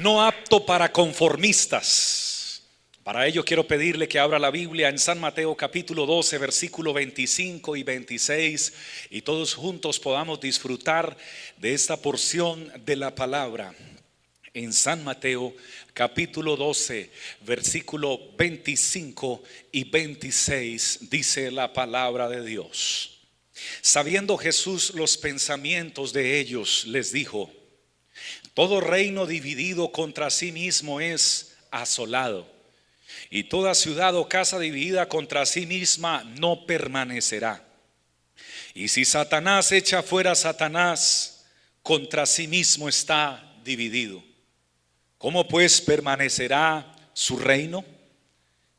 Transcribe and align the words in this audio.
no 0.00 0.24
apto 0.24 0.64
para 0.64 0.90
conformistas. 0.90 2.62
Para 3.02 3.26
ello 3.26 3.44
quiero 3.44 3.66
pedirle 3.66 4.08
que 4.08 4.18
abra 4.18 4.38
la 4.38 4.50
Biblia 4.50 4.88
en 4.88 4.98
San 4.98 5.20
Mateo 5.20 5.54
capítulo 5.54 6.06
12, 6.06 6.38
versículo 6.38 6.94
25 6.94 7.76
y 7.76 7.82
26 7.82 8.72
y 9.10 9.20
todos 9.20 9.54
juntos 9.54 10.00
podamos 10.00 10.40
disfrutar 10.40 11.16
de 11.58 11.74
esta 11.74 11.98
porción 11.98 12.72
de 12.84 12.96
la 12.96 13.14
palabra. 13.14 13.74
En 14.54 14.72
San 14.72 15.04
Mateo 15.04 15.54
capítulo 15.92 16.56
12, 16.56 17.10
versículo 17.42 18.18
25 18.38 19.42
y 19.70 19.84
26 19.84 21.10
dice 21.10 21.50
la 21.50 21.74
palabra 21.74 22.28
de 22.28 22.42
Dios. 22.42 23.18
Sabiendo 23.82 24.38
Jesús 24.38 24.94
los 24.94 25.18
pensamientos 25.18 26.14
de 26.14 26.40
ellos, 26.40 26.86
les 26.86 27.12
dijo, 27.12 27.52
todo 28.54 28.80
reino 28.80 29.26
dividido 29.26 29.92
contra 29.92 30.30
sí 30.30 30.52
mismo 30.52 31.00
es 31.00 31.56
asolado, 31.70 32.46
y 33.30 33.44
toda 33.44 33.74
ciudad 33.74 34.14
o 34.16 34.28
casa 34.28 34.58
dividida 34.58 35.08
contra 35.08 35.46
sí 35.46 35.66
misma 35.66 36.24
no 36.38 36.66
permanecerá. 36.66 37.64
Y 38.74 38.88
si 38.88 39.04
Satanás 39.04 39.72
echa 39.72 40.02
fuera 40.02 40.32
a 40.32 40.36
Satanás, 40.36 41.44
contra 41.82 42.26
sí 42.26 42.46
mismo 42.46 42.88
está 42.88 43.56
dividido. 43.64 44.22
¿Cómo 45.18 45.46
pues 45.46 45.80
permanecerá 45.80 46.96
su 47.12 47.38
reino? 47.38 47.84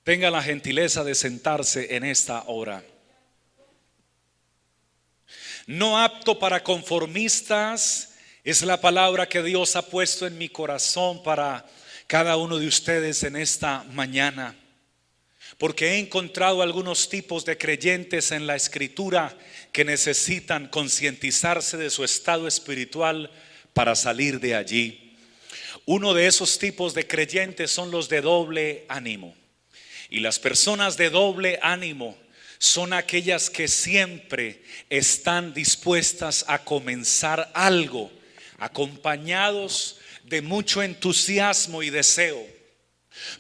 Tenga 0.03 0.31
la 0.31 0.41
gentileza 0.41 1.03
de 1.03 1.13
sentarse 1.13 1.95
en 1.95 2.03
esta 2.03 2.43
hora. 2.47 2.83
No 5.67 5.99
apto 5.99 6.39
para 6.39 6.63
conformistas 6.63 8.10
es 8.43 8.63
la 8.63 8.81
palabra 8.81 9.29
que 9.29 9.43
Dios 9.43 9.75
ha 9.75 9.83
puesto 9.83 10.25
en 10.25 10.37
mi 10.37 10.49
corazón 10.49 11.21
para 11.21 11.65
cada 12.07 12.37
uno 12.37 12.57
de 12.57 12.67
ustedes 12.67 13.21
en 13.23 13.35
esta 13.35 13.83
mañana. 13.91 14.55
Porque 15.59 15.89
he 15.89 15.99
encontrado 15.99 16.63
algunos 16.63 17.07
tipos 17.07 17.45
de 17.45 17.57
creyentes 17.57 18.31
en 18.31 18.47
la 18.47 18.55
escritura 18.55 19.37
que 19.71 19.85
necesitan 19.85 20.67
concientizarse 20.69 21.77
de 21.77 21.91
su 21.91 22.03
estado 22.03 22.47
espiritual 22.47 23.29
para 23.73 23.95
salir 23.95 24.39
de 24.39 24.55
allí. 24.55 25.17
Uno 25.85 26.15
de 26.15 26.25
esos 26.25 26.57
tipos 26.57 26.95
de 26.95 27.05
creyentes 27.05 27.69
son 27.69 27.91
los 27.91 28.09
de 28.09 28.21
doble 28.21 28.85
ánimo. 28.89 29.35
Y 30.09 30.19
las 30.19 30.39
personas 30.39 30.97
de 30.97 31.11
doble 31.11 31.59
ánimo 31.61 32.17
son 32.57 32.91
aquellas 32.93 33.51
que 33.51 33.67
siempre 33.67 34.63
están 34.89 35.53
dispuestas 35.53 36.43
a 36.47 36.63
comenzar 36.63 37.51
algo 37.53 38.11
acompañados 38.61 39.97
de 40.23 40.43
mucho 40.43 40.83
entusiasmo 40.83 41.81
y 41.81 41.89
deseo, 41.89 42.45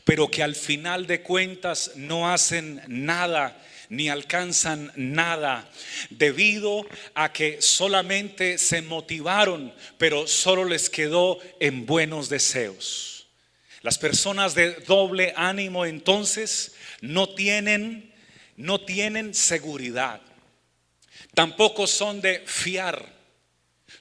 pero 0.03 0.29
que 0.29 0.41
al 0.41 0.55
final 0.55 1.05
de 1.05 1.21
cuentas 1.21 1.91
no 1.95 2.29
hacen 2.29 2.81
nada 2.87 3.63
ni 3.87 4.09
alcanzan 4.09 4.91
nada 4.95 5.69
debido 6.09 6.87
a 7.13 7.31
que 7.31 7.61
solamente 7.61 8.57
se 8.57 8.81
motivaron, 8.81 9.73
pero 9.99 10.27
solo 10.27 10.65
les 10.65 10.89
quedó 10.89 11.37
en 11.59 11.85
buenos 11.85 12.27
deseos. 12.27 13.27
Las 13.83 13.99
personas 13.99 14.55
de 14.55 14.73
doble 14.73 15.33
ánimo 15.35 15.85
entonces 15.85 16.73
no 17.01 17.29
tienen 17.29 18.11
no 18.57 18.81
tienen 18.81 19.33
seguridad. 19.33 20.21
Tampoco 21.33 21.87
son 21.87 22.21
de 22.21 22.43
fiar 22.45 23.20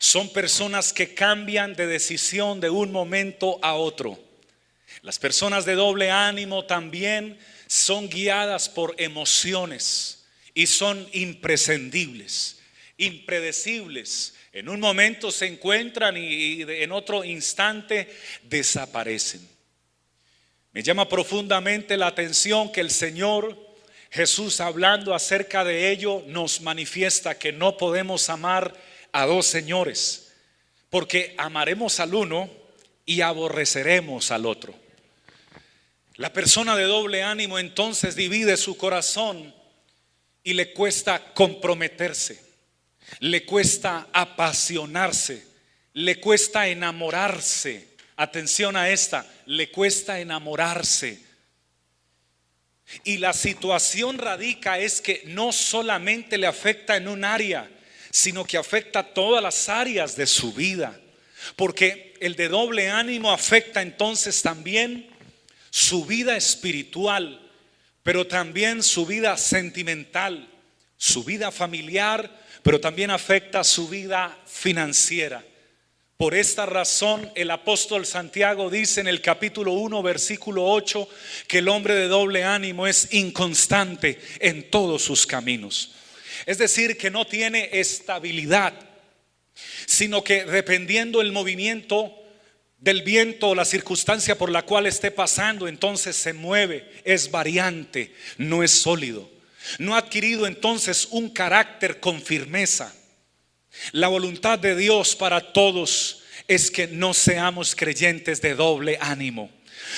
son 0.00 0.32
personas 0.32 0.94
que 0.94 1.12
cambian 1.12 1.74
de 1.74 1.86
decisión 1.86 2.58
de 2.58 2.70
un 2.70 2.90
momento 2.90 3.58
a 3.62 3.74
otro. 3.74 4.18
Las 5.02 5.18
personas 5.18 5.66
de 5.66 5.74
doble 5.74 6.10
ánimo 6.10 6.64
también 6.64 7.38
son 7.66 8.08
guiadas 8.08 8.70
por 8.70 8.94
emociones 8.96 10.24
y 10.54 10.66
son 10.68 11.06
imprescindibles, 11.12 12.60
impredecibles. 12.96 14.34
En 14.54 14.70
un 14.70 14.80
momento 14.80 15.30
se 15.30 15.46
encuentran 15.46 16.16
y 16.16 16.62
en 16.62 16.92
otro 16.92 17.22
instante 17.22 18.08
desaparecen. 18.44 19.46
Me 20.72 20.82
llama 20.82 21.10
profundamente 21.10 21.98
la 21.98 22.06
atención 22.06 22.72
que 22.72 22.80
el 22.80 22.90
Señor 22.90 23.54
Jesús 24.10 24.60
hablando 24.60 25.14
acerca 25.14 25.62
de 25.62 25.90
ello 25.90 26.24
nos 26.26 26.62
manifiesta 26.62 27.38
que 27.38 27.52
no 27.52 27.76
podemos 27.76 28.30
amar 28.30 28.74
a 29.12 29.26
dos 29.26 29.46
señores, 29.46 30.32
porque 30.88 31.34
amaremos 31.38 32.00
al 32.00 32.14
uno 32.14 32.50
y 33.06 33.20
aborreceremos 33.22 34.30
al 34.30 34.46
otro. 34.46 34.74
La 36.16 36.32
persona 36.32 36.76
de 36.76 36.84
doble 36.84 37.22
ánimo 37.22 37.58
entonces 37.58 38.14
divide 38.14 38.56
su 38.56 38.76
corazón 38.76 39.54
y 40.42 40.52
le 40.52 40.72
cuesta 40.72 41.32
comprometerse, 41.32 42.42
le 43.20 43.44
cuesta 43.44 44.08
apasionarse, 44.12 45.46
le 45.94 46.20
cuesta 46.20 46.68
enamorarse. 46.68 47.88
Atención 48.16 48.76
a 48.76 48.90
esta, 48.90 49.26
le 49.46 49.70
cuesta 49.70 50.20
enamorarse. 50.20 51.22
Y 53.04 53.18
la 53.18 53.32
situación 53.32 54.18
radica 54.18 54.78
es 54.78 55.00
que 55.00 55.22
no 55.26 55.52
solamente 55.52 56.36
le 56.36 56.46
afecta 56.46 56.96
en 56.96 57.08
un 57.08 57.24
área, 57.24 57.70
sino 58.10 58.44
que 58.44 58.58
afecta 58.58 59.02
todas 59.02 59.42
las 59.42 59.68
áreas 59.68 60.16
de 60.16 60.26
su 60.26 60.52
vida. 60.52 60.98
Porque 61.56 62.14
el 62.20 62.36
de 62.36 62.48
doble 62.48 62.90
ánimo 62.90 63.30
afecta 63.30 63.82
entonces 63.82 64.42
también 64.42 65.08
su 65.70 66.04
vida 66.04 66.36
espiritual, 66.36 67.40
pero 68.02 68.26
también 68.26 68.82
su 68.82 69.06
vida 69.06 69.36
sentimental, 69.36 70.48
su 70.96 71.24
vida 71.24 71.50
familiar, 71.50 72.30
pero 72.62 72.80
también 72.80 73.10
afecta 73.10 73.64
su 73.64 73.88
vida 73.88 74.36
financiera. 74.46 75.44
Por 76.16 76.34
esta 76.34 76.66
razón 76.66 77.32
el 77.34 77.50
apóstol 77.50 78.04
Santiago 78.04 78.68
dice 78.68 79.00
en 79.00 79.08
el 79.08 79.22
capítulo 79.22 79.72
1, 79.72 80.02
versículo 80.02 80.66
8, 80.66 81.08
que 81.46 81.58
el 81.58 81.68
hombre 81.68 81.94
de 81.94 82.08
doble 82.08 82.44
ánimo 82.44 82.86
es 82.86 83.14
inconstante 83.14 84.20
en 84.40 84.68
todos 84.70 85.00
sus 85.00 85.26
caminos. 85.26 85.94
Es 86.46 86.58
decir, 86.58 86.96
que 86.96 87.10
no 87.10 87.26
tiene 87.26 87.68
estabilidad, 87.72 88.74
sino 89.86 90.24
que 90.24 90.44
dependiendo 90.44 91.20
el 91.20 91.32
movimiento 91.32 92.14
del 92.78 93.02
viento 93.02 93.48
o 93.48 93.54
la 93.54 93.64
circunstancia 93.64 94.36
por 94.36 94.50
la 94.50 94.62
cual 94.62 94.86
esté 94.86 95.10
pasando, 95.10 95.68
entonces 95.68 96.16
se 96.16 96.32
mueve, 96.32 96.90
es 97.04 97.30
variante, 97.30 98.14
no 98.38 98.62
es 98.62 98.70
sólido. 98.70 99.30
No 99.78 99.94
ha 99.94 99.98
adquirido 99.98 100.46
entonces 100.46 101.08
un 101.10 101.28
carácter 101.28 102.00
con 102.00 102.22
firmeza. 102.22 102.94
La 103.92 104.08
voluntad 104.08 104.58
de 104.58 104.74
Dios 104.74 105.14
para 105.14 105.52
todos 105.52 106.22
es 106.48 106.70
que 106.70 106.88
no 106.88 107.14
seamos 107.14 107.76
creyentes 107.76 108.40
de 108.40 108.54
doble 108.54 108.98
ánimo, 109.00 109.50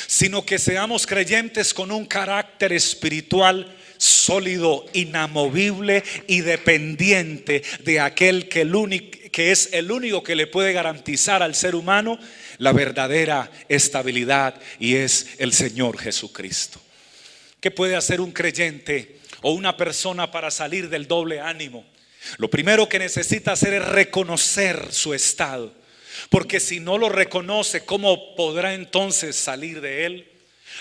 sino 0.06 0.44
que 0.44 0.58
seamos 0.58 1.06
creyentes 1.06 1.72
con 1.72 1.90
un 1.90 2.04
carácter 2.04 2.72
espiritual 2.72 3.74
sólido, 4.02 4.84
inamovible 4.92 6.02
y 6.26 6.40
dependiente 6.40 7.62
de 7.84 8.00
aquel 8.00 8.48
que, 8.48 9.30
que 9.30 9.52
es 9.52 9.68
el 9.72 9.92
único 9.92 10.24
que 10.24 10.34
le 10.34 10.48
puede 10.48 10.72
garantizar 10.72 11.42
al 11.42 11.54
ser 11.54 11.76
humano 11.76 12.18
la 12.58 12.72
verdadera 12.72 13.50
estabilidad 13.68 14.60
y 14.80 14.96
es 14.96 15.28
el 15.38 15.52
Señor 15.52 15.98
Jesucristo. 15.98 16.80
¿Qué 17.60 17.70
puede 17.70 17.94
hacer 17.94 18.20
un 18.20 18.32
creyente 18.32 19.20
o 19.40 19.52
una 19.52 19.76
persona 19.76 20.32
para 20.32 20.50
salir 20.50 20.88
del 20.88 21.06
doble 21.06 21.38
ánimo? 21.40 21.84
Lo 22.38 22.50
primero 22.50 22.88
que 22.88 22.98
necesita 22.98 23.52
hacer 23.52 23.74
es 23.74 23.84
reconocer 23.84 24.88
su 24.90 25.14
estado. 25.14 25.72
Porque 26.28 26.58
si 26.58 26.80
no 26.80 26.98
lo 26.98 27.08
reconoce, 27.08 27.84
¿cómo 27.84 28.34
podrá 28.34 28.74
entonces 28.74 29.36
salir 29.36 29.80
de 29.80 30.06
él? 30.06 30.31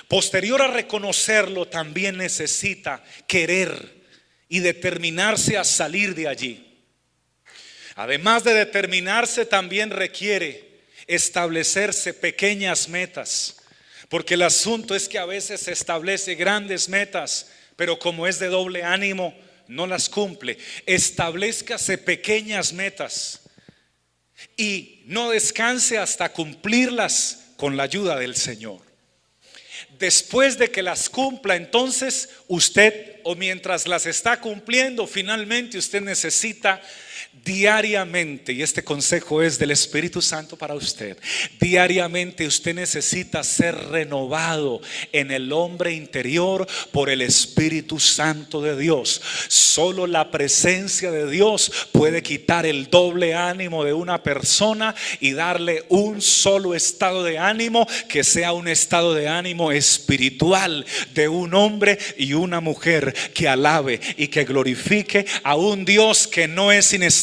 Posterior 0.08 0.62
a 0.62 0.68
reconocerlo, 0.68 1.68
también 1.68 2.18
necesita 2.18 3.04
querer 3.28 4.02
y 4.50 4.60
determinarse 4.60 5.58
a 5.58 5.64
salir 5.64 6.14
de 6.16 6.28
allí. 6.28 6.68
Además 7.96 8.44
de 8.44 8.54
determinarse, 8.54 9.46
también 9.46 9.90
requiere 9.90 10.82
establecerse 11.08 12.14
pequeñas 12.14 12.90
metas, 12.90 13.58
porque 14.10 14.34
el 14.34 14.42
asunto 14.42 14.96
es 14.96 15.08
que 15.08 15.18
a 15.18 15.26
veces 15.26 15.62
se 15.62 15.72
establece 15.72 16.36
grandes 16.36 16.90
metas, 16.90 17.50
pero 17.76 17.98
como 17.98 18.28
es 18.28 18.40
de 18.40 18.48
doble 18.48 18.84
ánimo, 18.84 19.34
no 19.68 19.88
las 19.88 20.10
cumple. 20.10 20.58
Establezcase 20.86 21.98
pequeñas 21.98 22.74
metas 22.74 23.42
y 24.58 25.04
no 25.06 25.30
descanse 25.30 25.98
hasta 25.98 26.34
cumplirlas 26.34 27.52
con 27.56 27.78
la 27.78 27.84
ayuda 27.84 28.18
del 28.18 28.36
Señor 28.36 28.91
después 29.98 30.58
de 30.58 30.72
que 30.72 30.82
las 30.82 31.10
cumpla, 31.10 31.56
entonces 31.56 32.30
usted 32.48 33.20
o 33.24 33.36
mientras 33.36 33.88
las 33.88 34.06
está 34.06 34.40
cumpliendo, 34.40 35.08
finalmente 35.08 35.78
usted 35.78 36.02
necesita 36.02 36.82
diariamente, 37.44 38.54
y 38.54 38.62
este 38.62 38.84
consejo 38.84 39.42
es 39.42 39.58
del 39.58 39.72
Espíritu 39.72 40.22
Santo 40.22 40.58
para 40.58 40.76
usted, 40.76 41.18
diariamente 41.60 42.46
usted 42.46 42.76
necesita 42.76 43.44
ser 43.44 43.76
renovado 43.90 44.82
en 45.12 45.32
el 45.32 45.52
hombre 45.52 45.94
interior 45.94 46.68
por 46.92 47.10
el 47.10 47.22
Espíritu 47.22 48.00
Santo 48.00 48.62
de 48.62 48.78
Dios. 48.78 49.22
Solo 49.48 50.06
la 50.06 50.30
presencia 50.30 51.12
de 51.12 51.30
Dios 51.30 51.72
puede 51.92 52.22
quitar 52.22 52.66
el 52.66 52.90
doble 52.90 53.34
ánimo 53.34 53.84
de 53.84 53.94
una 53.94 54.22
persona 54.22 54.94
y 55.20 55.32
darle 55.32 55.84
un 55.90 56.22
solo 56.22 56.76
estado 56.76 57.24
de 57.24 57.40
ánimo 57.40 57.88
que 58.08 58.24
sea 58.24 58.54
un 58.54 58.68
estado 58.68 59.16
de 59.16 59.28
ánimo 59.28 59.72
espiritual 59.72 60.86
de 61.14 61.28
un 61.28 61.54
hombre 61.54 61.98
y 62.18 62.34
una 62.34 62.60
mujer 62.60 63.14
que 63.34 63.48
alabe 63.48 64.00
y 64.18 64.28
que 64.28 64.44
glorifique 64.44 65.26
a 65.44 65.56
un 65.56 65.86
Dios 65.86 66.28
que 66.28 66.48
no 66.48 66.72
es 66.72 66.94
inestable, 66.94 67.21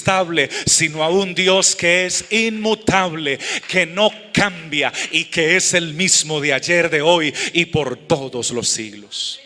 sino 0.67 1.03
a 1.03 1.09
un 1.09 1.35
Dios 1.35 1.75
que 1.75 2.07
es 2.07 2.25
inmutable, 2.31 3.39
que 3.69 3.87
no 3.87 4.11
cambia 4.33 4.93
y 5.11 5.27
que 5.27 5.57
es 5.57 5.75
el 5.75 5.95
mismo 5.95 6.41
de 6.41 6.53
ayer, 6.53 6.91
de 6.91 7.03
hoy 7.03 7.35
y 7.53 7.67
por 7.67 7.97
todos 7.97 8.51
los 8.51 8.69
siglos. 8.69 9.41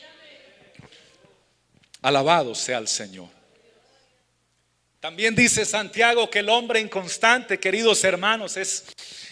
Alabado 2.03 2.55
sea 2.55 2.79
el 2.79 2.89
Señor. 2.89 3.29
También 5.01 5.35
dice 5.35 5.65
Santiago 5.65 6.31
que 6.31 6.41
el 6.41 6.49
hombre 6.49 6.81
inconstante, 6.81 7.59
queridos 7.59 8.05
hermanos, 8.05 8.57
es 8.57 8.85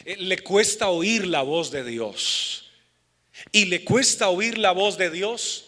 eh, 0.04 0.16
le 0.16 0.38
cuesta 0.38 0.88
oír 0.88 1.26
la 1.26 1.42
voz 1.42 1.70
de 1.70 1.84
Dios. 1.84 2.70
Y 3.52 3.66
le 3.66 3.84
cuesta 3.84 4.28
oír 4.28 4.58
la 4.58 4.72
voz 4.72 4.98
de 4.98 5.10
Dios 5.10 5.66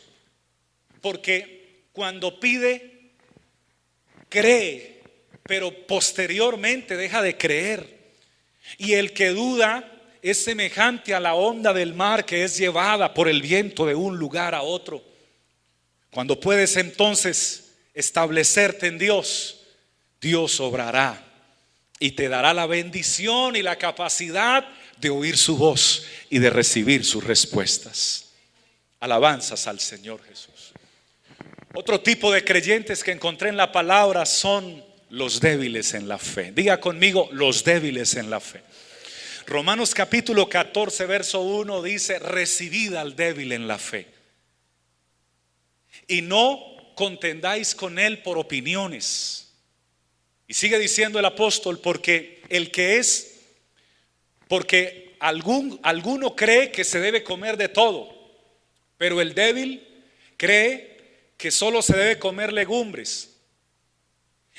porque 1.00 1.86
cuando 1.92 2.38
pide 2.40 3.12
cree, 4.28 5.01
pero 5.44 5.86
posteriormente 5.86 6.96
deja 6.96 7.22
de 7.22 7.36
creer. 7.36 7.98
Y 8.78 8.94
el 8.94 9.12
que 9.12 9.30
duda 9.30 9.88
es 10.22 10.44
semejante 10.44 11.14
a 11.14 11.20
la 11.20 11.34
onda 11.34 11.72
del 11.72 11.94
mar 11.94 12.24
que 12.24 12.44
es 12.44 12.56
llevada 12.56 13.12
por 13.12 13.28
el 13.28 13.42
viento 13.42 13.86
de 13.86 13.94
un 13.94 14.16
lugar 14.18 14.54
a 14.54 14.62
otro. 14.62 15.02
Cuando 16.10 16.38
puedes 16.38 16.76
entonces 16.76 17.72
establecerte 17.94 18.86
en 18.86 18.98
Dios, 18.98 19.66
Dios 20.20 20.60
obrará 20.60 21.24
y 21.98 22.12
te 22.12 22.28
dará 22.28 22.54
la 22.54 22.66
bendición 22.66 23.56
y 23.56 23.62
la 23.62 23.76
capacidad 23.76 24.66
de 24.98 25.10
oír 25.10 25.36
su 25.36 25.56
voz 25.56 26.04
y 26.30 26.38
de 26.38 26.50
recibir 26.50 27.04
sus 27.04 27.24
respuestas. 27.24 28.30
Alabanzas 29.00 29.66
al 29.66 29.80
Señor 29.80 30.22
Jesús. 30.22 30.72
Otro 31.74 32.00
tipo 32.00 32.30
de 32.30 32.44
creyentes 32.44 33.02
que 33.02 33.10
encontré 33.10 33.48
en 33.48 33.56
la 33.56 33.72
palabra 33.72 34.26
son 34.26 34.84
los 35.12 35.40
débiles 35.40 35.92
en 35.92 36.08
la 36.08 36.18
fe. 36.18 36.52
Diga 36.52 36.80
conmigo, 36.80 37.28
los 37.32 37.64
débiles 37.64 38.14
en 38.14 38.30
la 38.30 38.40
fe. 38.40 38.62
Romanos 39.46 39.94
capítulo 39.94 40.48
14, 40.48 41.04
verso 41.04 41.42
1 41.42 41.82
dice, 41.82 42.18
recibid 42.18 42.94
al 42.94 43.14
débil 43.14 43.52
en 43.52 43.68
la 43.68 43.78
fe. 43.78 44.06
Y 46.08 46.22
no 46.22 46.94
contendáis 46.94 47.74
con 47.74 47.98
él 47.98 48.22
por 48.22 48.38
opiniones. 48.38 49.52
Y 50.48 50.54
sigue 50.54 50.78
diciendo 50.78 51.18
el 51.18 51.26
apóstol, 51.26 51.78
porque 51.80 52.42
el 52.48 52.70
que 52.70 52.96
es, 52.96 53.40
porque 54.48 55.14
algún, 55.20 55.78
alguno 55.82 56.34
cree 56.34 56.72
que 56.72 56.84
se 56.84 57.00
debe 57.00 57.22
comer 57.22 57.58
de 57.58 57.68
todo, 57.68 58.16
pero 58.96 59.20
el 59.20 59.34
débil 59.34 59.86
cree 60.38 61.32
que 61.36 61.50
solo 61.50 61.82
se 61.82 61.98
debe 61.98 62.18
comer 62.18 62.50
legumbres. 62.50 63.31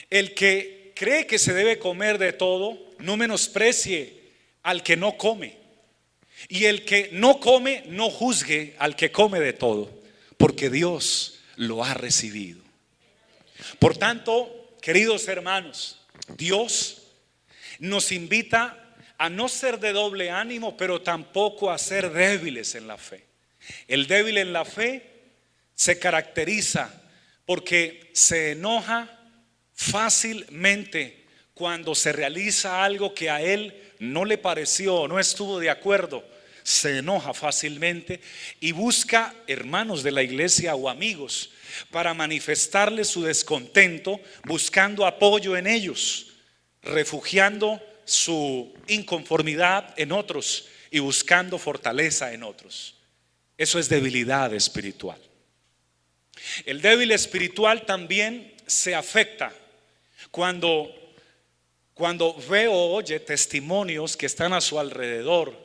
El 0.09 0.33
que 0.33 0.93
cree 0.95 1.25
que 1.27 1.39
se 1.39 1.53
debe 1.53 1.79
comer 1.79 2.17
de 2.17 2.33
todo, 2.33 2.77
no 2.99 3.17
menosprecie 3.17 4.21
al 4.61 4.83
que 4.83 4.95
no 4.95 5.17
come. 5.17 5.57
Y 6.49 6.65
el 6.65 6.85
que 6.85 7.09
no 7.13 7.39
come, 7.39 7.83
no 7.87 8.09
juzgue 8.09 8.75
al 8.79 8.95
que 8.95 9.11
come 9.11 9.39
de 9.39 9.53
todo, 9.53 9.89
porque 10.37 10.69
Dios 10.69 11.39
lo 11.55 11.83
ha 11.83 11.93
recibido. 11.93 12.61
Por 13.79 13.97
tanto, 13.97 14.75
queridos 14.81 15.27
hermanos, 15.27 15.99
Dios 16.37 17.03
nos 17.79 18.11
invita 18.11 18.95
a 19.17 19.29
no 19.29 19.47
ser 19.47 19.79
de 19.79 19.93
doble 19.93 20.31
ánimo, 20.31 20.75
pero 20.75 21.01
tampoco 21.01 21.71
a 21.71 21.77
ser 21.77 22.11
débiles 22.11 22.75
en 22.75 22.87
la 22.87 22.97
fe. 22.97 23.23
El 23.87 24.07
débil 24.07 24.37
en 24.37 24.51
la 24.51 24.65
fe 24.65 25.09
se 25.75 25.97
caracteriza 25.97 27.01
porque 27.45 28.11
se 28.13 28.51
enoja 28.51 29.22
fácilmente 29.73 31.25
cuando 31.53 31.93
se 31.95 32.11
realiza 32.11 32.83
algo 32.83 33.13
que 33.13 33.29
a 33.29 33.41
él 33.41 33.73
no 33.99 34.25
le 34.25 34.37
pareció, 34.37 35.07
no 35.07 35.19
estuvo 35.19 35.59
de 35.59 35.69
acuerdo, 35.69 36.23
se 36.63 36.99
enoja 36.99 37.33
fácilmente 37.33 38.21
y 38.59 38.71
busca 38.71 39.35
hermanos 39.47 40.01
de 40.01 40.11
la 40.11 40.23
iglesia 40.23 40.75
o 40.75 40.89
amigos 40.89 41.51
para 41.91 42.13
manifestarle 42.13 43.03
su 43.03 43.23
descontento, 43.23 44.19
buscando 44.45 45.05
apoyo 45.05 45.57
en 45.57 45.67
ellos, 45.67 46.27
refugiando 46.81 47.81
su 48.05 48.73
inconformidad 48.87 49.93
en 49.97 50.11
otros 50.11 50.67
y 50.91 50.99
buscando 50.99 51.57
fortaleza 51.57 52.33
en 52.33 52.43
otros. 52.43 52.95
Eso 53.57 53.79
es 53.79 53.89
debilidad 53.89 54.53
espiritual. 54.53 55.19
El 56.65 56.81
débil 56.81 57.11
espiritual 57.11 57.85
también 57.85 58.53
se 58.65 58.95
afecta 58.95 59.53
cuando, 60.33 60.91
cuando 61.93 62.35
ve 62.49 62.67
o 62.67 62.73
oye 62.73 63.19
testimonios 63.19 64.17
que 64.17 64.25
están 64.25 64.51
a 64.51 64.61
su 64.61 64.79
alrededor, 64.79 65.55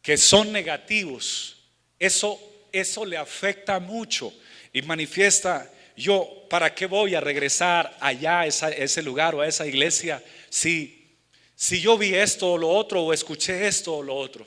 que 0.00 0.16
son 0.16 0.52
negativos. 0.52 1.56
Eso, 1.98 2.38
eso 2.70 3.04
le 3.04 3.16
afecta 3.16 3.80
mucho 3.80 4.32
y 4.72 4.82
manifiesta, 4.82 5.68
yo, 5.96 6.46
¿para 6.48 6.72
qué 6.72 6.86
voy 6.86 7.16
a 7.16 7.20
regresar 7.20 7.96
allá 7.98 8.42
a, 8.42 8.46
ese 8.46 9.02
lugar 9.02 9.34
o 9.34 9.40
a 9.40 9.48
esa 9.48 9.66
iglesia 9.66 10.22
si, 10.48 11.16
si 11.56 11.80
yo 11.80 11.98
vi 11.98 12.14
esto 12.14 12.52
o 12.52 12.58
lo 12.58 12.68
otro 12.68 13.02
o 13.02 13.12
escuché 13.12 13.66
esto 13.66 13.96
o 13.96 14.02
lo 14.04 14.14
otro? 14.14 14.46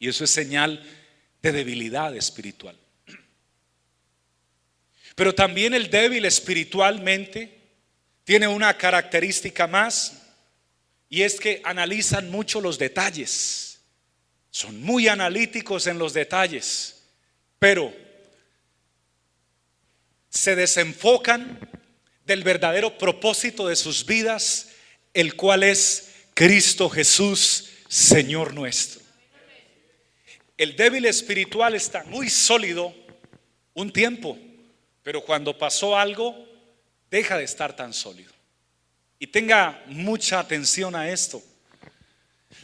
Y 0.00 0.08
eso 0.08 0.24
es 0.24 0.30
señal 0.30 0.84
de 1.40 1.52
debilidad 1.52 2.16
espiritual. 2.16 2.76
Pero 5.14 5.32
también 5.36 5.72
el 5.72 5.88
débil 5.88 6.24
espiritualmente 6.24 7.55
tiene 8.26 8.48
una 8.48 8.76
característica 8.76 9.68
más 9.68 10.20
y 11.08 11.22
es 11.22 11.38
que 11.38 11.60
analizan 11.62 12.28
mucho 12.28 12.60
los 12.60 12.76
detalles. 12.76 13.78
Son 14.50 14.82
muy 14.82 15.06
analíticos 15.06 15.86
en 15.86 15.96
los 16.00 16.12
detalles, 16.12 17.04
pero 17.60 17.94
se 20.28 20.56
desenfocan 20.56 21.70
del 22.24 22.42
verdadero 22.42 22.98
propósito 22.98 23.68
de 23.68 23.76
sus 23.76 24.04
vidas, 24.04 24.70
el 25.14 25.36
cual 25.36 25.62
es 25.62 26.10
Cristo 26.34 26.90
Jesús, 26.90 27.68
Señor 27.88 28.54
nuestro. 28.54 29.02
El 30.56 30.74
débil 30.74 31.04
espiritual 31.04 31.76
está 31.76 32.02
muy 32.02 32.28
sólido 32.28 32.92
un 33.72 33.92
tiempo, 33.92 34.36
pero 35.04 35.24
cuando 35.24 35.56
pasó 35.56 35.96
algo, 35.96 36.45
deja 37.16 37.38
de 37.38 37.44
estar 37.44 37.74
tan 37.74 37.94
sólido. 37.94 38.32
Y 39.18 39.26
tenga 39.26 39.82
mucha 39.86 40.38
atención 40.38 40.94
a 40.94 41.08
esto. 41.08 41.42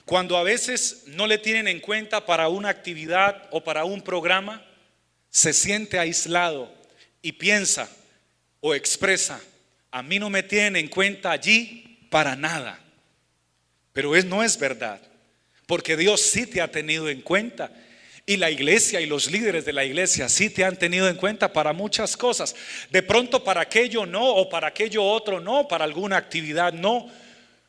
Cuando 0.04 0.36
a 0.36 0.42
veces 0.42 1.04
no 1.06 1.26
le 1.26 1.38
tienen 1.38 1.68
en 1.68 1.80
cuenta 1.80 2.26
para 2.26 2.48
una 2.48 2.68
actividad 2.68 3.48
o 3.50 3.64
para 3.64 3.84
un 3.84 4.02
programa, 4.02 4.62
se 5.30 5.54
siente 5.54 5.98
aislado 5.98 6.70
y 7.22 7.32
piensa 7.32 7.88
o 8.60 8.74
expresa, 8.74 9.40
a 9.90 10.02
mí 10.02 10.18
no 10.18 10.28
me 10.28 10.42
tienen 10.42 10.76
en 10.76 10.88
cuenta 10.88 11.30
allí 11.30 12.06
para 12.10 12.36
nada. 12.36 12.78
Pero 13.94 14.12
no 14.24 14.42
es 14.42 14.58
verdad, 14.58 15.00
porque 15.66 15.96
Dios 15.96 16.20
sí 16.20 16.46
te 16.46 16.60
ha 16.60 16.70
tenido 16.70 17.08
en 17.08 17.22
cuenta 17.22 17.72
y 18.24 18.36
la 18.36 18.50
iglesia 18.50 19.00
y 19.00 19.06
los 19.06 19.30
líderes 19.30 19.64
de 19.64 19.72
la 19.72 19.84
iglesia 19.84 20.28
sí 20.28 20.48
te 20.48 20.64
han 20.64 20.78
tenido 20.78 21.08
en 21.08 21.16
cuenta 21.16 21.52
para 21.52 21.72
muchas 21.72 22.16
cosas. 22.16 22.54
De 22.90 23.02
pronto 23.02 23.42
para 23.42 23.62
aquello 23.62 24.06
no, 24.06 24.24
o 24.24 24.48
para 24.48 24.68
aquello 24.68 25.02
otro 25.02 25.40
no, 25.40 25.66
para 25.66 25.84
alguna 25.84 26.16
actividad 26.18 26.72
no. 26.72 27.10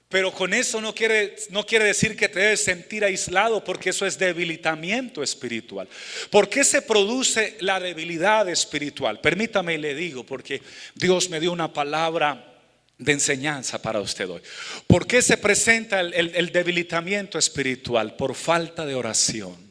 Pero 0.10 0.32
con 0.32 0.54
eso 0.54 0.80
no 0.80 0.94
quiere, 0.94 1.36
no 1.50 1.66
quiere 1.66 1.86
decir 1.86 2.16
que 2.16 2.30
te 2.30 2.40
debes 2.40 2.64
sentir 2.64 3.04
aislado, 3.04 3.64
porque 3.64 3.90
eso 3.90 4.06
es 4.06 4.20
debilitamiento 4.20 5.24
espiritual. 5.24 5.88
¿Por 6.30 6.48
qué 6.48 6.64
se 6.64 6.84
produce 6.84 7.58
la 7.62 7.80
debilidad 7.80 8.48
espiritual? 8.48 9.20
Permítame 9.22 9.74
y 9.74 9.80
le 9.80 9.96
digo, 9.96 10.24
porque 10.24 10.62
Dios 10.94 11.32
me 11.32 11.40
dio 11.40 11.52
una 11.52 11.74
palabra 11.74 12.54
de 13.00 13.12
enseñanza 13.12 13.82
para 13.82 14.02
usted 14.02 14.30
hoy. 14.30 14.42
¿Por 14.86 15.08
qué 15.08 15.20
se 15.24 15.38
presenta 15.38 16.02
el 16.02 16.52
debilitamiento 16.52 17.40
espiritual? 17.40 18.16
Por 18.16 18.36
falta 18.36 18.86
de 18.86 18.94
oración. 18.94 19.63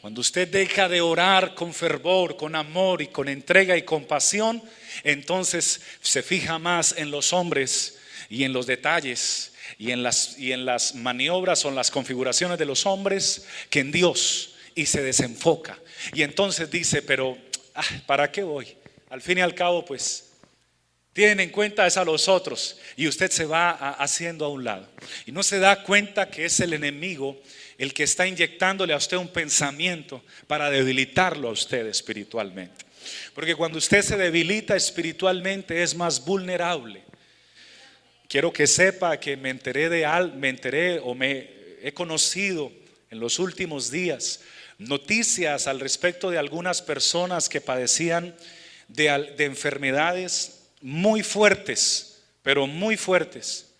Cuando 0.00 0.22
usted 0.22 0.48
deja 0.48 0.88
de 0.88 1.02
orar 1.02 1.54
con 1.54 1.74
fervor, 1.74 2.38
con 2.38 2.56
amor 2.56 3.02
y 3.02 3.08
con 3.08 3.28
entrega 3.28 3.76
y 3.76 3.82
compasión, 3.82 4.62
entonces 5.04 5.82
se 6.00 6.22
fija 6.22 6.58
más 6.58 6.94
en 6.96 7.10
los 7.10 7.34
hombres 7.34 7.98
y 8.30 8.44
en 8.44 8.54
los 8.54 8.66
detalles 8.66 9.52
y 9.78 9.90
en 9.90 10.02
las, 10.02 10.38
y 10.38 10.52
en 10.52 10.64
las 10.64 10.94
maniobras 10.94 11.66
o 11.66 11.68
en 11.68 11.74
las 11.74 11.90
configuraciones 11.90 12.58
de 12.58 12.64
los 12.64 12.86
hombres 12.86 13.44
que 13.68 13.80
en 13.80 13.92
Dios 13.92 14.54
y 14.74 14.86
se 14.86 15.02
desenfoca. 15.02 15.78
Y 16.14 16.22
entonces 16.22 16.70
dice, 16.70 17.02
pero 17.02 17.36
ah, 17.74 17.84
¿para 18.06 18.32
qué 18.32 18.42
voy? 18.42 18.74
Al 19.10 19.20
fin 19.20 19.36
y 19.36 19.42
al 19.42 19.54
cabo, 19.54 19.84
pues 19.84 20.30
tienen 21.12 21.40
en 21.40 21.50
cuenta 21.50 21.86
es 21.86 21.96
a 21.96 22.04
los 22.04 22.28
otros 22.28 22.78
y 22.96 23.08
usted 23.08 23.30
se 23.30 23.44
va 23.44 23.70
haciendo 23.70 24.46
a 24.46 24.48
un 24.48 24.64
lado. 24.64 24.88
Y 25.26 25.32
no 25.32 25.42
se 25.42 25.58
da 25.58 25.82
cuenta 25.82 26.30
que 26.30 26.46
es 26.46 26.58
el 26.60 26.72
enemigo 26.72 27.38
el 27.80 27.94
que 27.94 28.02
está 28.02 28.26
inyectándole 28.26 28.92
a 28.92 28.98
usted 28.98 29.16
un 29.16 29.28
pensamiento 29.28 30.22
para 30.46 30.68
debilitarlo 30.68 31.48
a 31.48 31.52
usted 31.52 31.86
espiritualmente. 31.86 32.84
Porque 33.34 33.54
cuando 33.54 33.78
usted 33.78 34.02
se 34.02 34.18
debilita 34.18 34.76
espiritualmente 34.76 35.82
es 35.82 35.94
más 35.94 36.22
vulnerable. 36.22 37.02
Quiero 38.28 38.52
que 38.52 38.66
sepa 38.66 39.18
que 39.18 39.34
me 39.34 39.48
enteré 39.48 39.88
de 39.88 40.04
al, 40.04 40.36
me 40.36 40.50
enteré 40.50 41.00
o 41.02 41.14
me 41.14 41.48
he 41.80 41.94
conocido 41.94 42.70
en 43.10 43.18
los 43.18 43.38
últimos 43.38 43.90
días 43.90 44.40
noticias 44.76 45.66
al 45.66 45.80
respecto 45.80 46.30
de 46.30 46.36
algunas 46.36 46.82
personas 46.82 47.48
que 47.48 47.62
padecían 47.62 48.36
de, 48.88 49.32
de 49.38 49.44
enfermedades 49.46 50.66
muy 50.82 51.22
fuertes, 51.22 52.24
pero 52.42 52.66
muy 52.66 52.98
fuertes. 52.98 53.72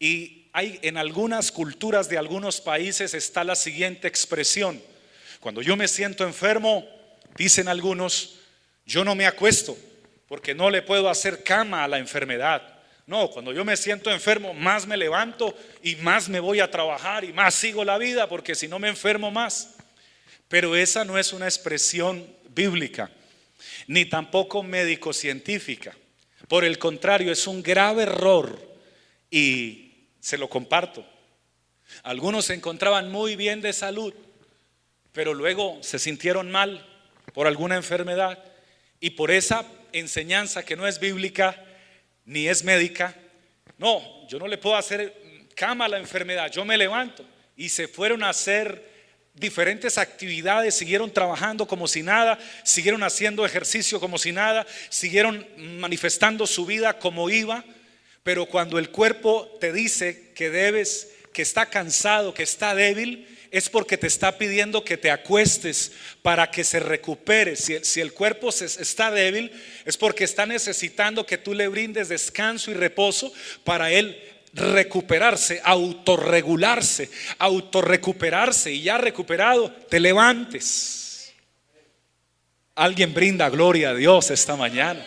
Y 0.00 0.41
hay 0.52 0.78
en 0.82 0.98
algunas 0.98 1.50
culturas 1.50 2.08
de 2.08 2.18
algunos 2.18 2.60
países 2.60 3.14
está 3.14 3.42
la 3.42 3.56
siguiente 3.56 4.06
expresión. 4.06 4.80
Cuando 5.40 5.62
yo 5.62 5.76
me 5.76 5.88
siento 5.88 6.24
enfermo, 6.24 6.86
dicen 7.36 7.68
algunos, 7.68 8.36
yo 8.84 9.04
no 9.04 9.14
me 9.14 9.26
acuesto 9.26 9.76
porque 10.28 10.54
no 10.54 10.70
le 10.70 10.82
puedo 10.82 11.08
hacer 11.08 11.42
cama 11.42 11.84
a 11.84 11.88
la 11.88 11.98
enfermedad. 11.98 12.62
No, 13.06 13.30
cuando 13.30 13.52
yo 13.52 13.64
me 13.64 13.76
siento 13.76 14.10
enfermo, 14.10 14.54
más 14.54 14.86
me 14.86 14.96
levanto 14.96 15.56
y 15.82 15.96
más 15.96 16.28
me 16.28 16.38
voy 16.38 16.60
a 16.60 16.70
trabajar 16.70 17.24
y 17.24 17.32
más 17.32 17.54
sigo 17.54 17.84
la 17.84 17.98
vida 17.98 18.28
porque 18.28 18.54
si 18.54 18.68
no 18.68 18.78
me 18.78 18.88
enfermo 18.88 19.30
más. 19.30 19.76
Pero 20.48 20.76
esa 20.76 21.04
no 21.04 21.18
es 21.18 21.32
una 21.32 21.46
expresión 21.46 22.26
bíblica, 22.50 23.10
ni 23.86 24.04
tampoco 24.04 24.62
médico-científica. 24.62 25.96
Por 26.46 26.64
el 26.64 26.78
contrario, 26.78 27.32
es 27.32 27.46
un 27.46 27.62
grave 27.62 28.04
error 28.04 28.60
y 29.30 29.91
se 30.22 30.38
lo 30.38 30.48
comparto. 30.48 31.04
Algunos 32.04 32.46
se 32.46 32.54
encontraban 32.54 33.10
muy 33.10 33.34
bien 33.36 33.60
de 33.60 33.72
salud, 33.72 34.14
pero 35.12 35.34
luego 35.34 35.78
se 35.82 35.98
sintieron 35.98 36.50
mal 36.50 36.86
por 37.34 37.46
alguna 37.46 37.74
enfermedad 37.76 38.42
y 39.00 39.10
por 39.10 39.32
esa 39.32 39.66
enseñanza 39.92 40.64
que 40.64 40.76
no 40.76 40.86
es 40.86 41.00
bíblica 41.00 41.62
ni 42.24 42.46
es 42.46 42.62
médica, 42.62 43.16
no, 43.78 44.00
yo 44.28 44.38
no 44.38 44.46
le 44.46 44.58
puedo 44.58 44.76
hacer 44.76 45.20
cama 45.56 45.86
a 45.86 45.88
la 45.88 45.98
enfermedad, 45.98 46.50
yo 46.50 46.64
me 46.64 46.78
levanto. 46.78 47.26
Y 47.56 47.68
se 47.68 47.88
fueron 47.88 48.22
a 48.22 48.28
hacer 48.28 48.90
diferentes 49.34 49.98
actividades, 49.98 50.76
siguieron 50.76 51.10
trabajando 51.10 51.66
como 51.66 51.88
si 51.88 52.04
nada, 52.04 52.38
siguieron 52.62 53.02
haciendo 53.02 53.44
ejercicio 53.44 53.98
como 53.98 54.18
si 54.18 54.30
nada, 54.30 54.64
siguieron 54.88 55.44
manifestando 55.80 56.46
su 56.46 56.64
vida 56.64 57.00
como 57.00 57.28
iba, 57.28 57.64
pero 58.22 58.46
cuando 58.46 58.78
el 58.78 58.90
cuerpo 58.90 59.56
te 59.60 59.72
dice 59.72 60.32
que 60.34 60.50
debes, 60.50 61.10
que 61.32 61.42
está 61.42 61.66
cansado, 61.66 62.34
que 62.34 62.42
está 62.42 62.74
débil, 62.74 63.26
es 63.50 63.68
porque 63.68 63.98
te 63.98 64.06
está 64.06 64.38
pidiendo 64.38 64.82
que 64.82 64.96
te 64.96 65.10
acuestes 65.10 65.92
para 66.22 66.50
que 66.50 66.64
se 66.64 66.80
recupere. 66.80 67.54
Si, 67.56 68.00
el 68.00 68.14
cuerpo 68.14 68.48
está 68.48 69.10
débil, 69.10 69.52
es 69.84 69.98
porque 69.98 70.24
está 70.24 70.46
necesitando 70.46 71.26
que 71.26 71.36
tú 71.36 71.52
le 71.52 71.68
brindes 71.68 72.08
descanso 72.08 72.70
y 72.70 72.74
reposo 72.74 73.32
para 73.64 73.90
él 73.90 74.18
recuperarse, 74.54 75.60
autorregularse, 75.64 77.10
autorrecuperarse 77.38 78.72
y 78.72 78.82
ya 78.82 78.98
recuperado, 78.98 79.70
te 79.88 80.00
levantes. 80.00 81.32
Alguien 82.74 83.12
brinda 83.12 83.50
gloria 83.50 83.90
a 83.90 83.94
Dios 83.94 84.30
esta 84.30 84.56
mañana. 84.56 85.06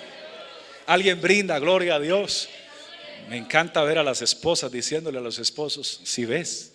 Alguien 0.86 1.20
brinda 1.20 1.58
gloria 1.58 1.96
a 1.96 2.00
Dios. 2.00 2.48
Me 3.30 3.38
encanta 3.38 3.84
ver 3.84 3.98
a 3.98 4.04
las 4.04 4.22
esposas 4.22 4.72
diciéndole 4.72 5.18
a 5.18 5.22
los 5.22 5.40
esposos, 5.40 6.02
si 6.04 6.26
ves. 6.26 6.74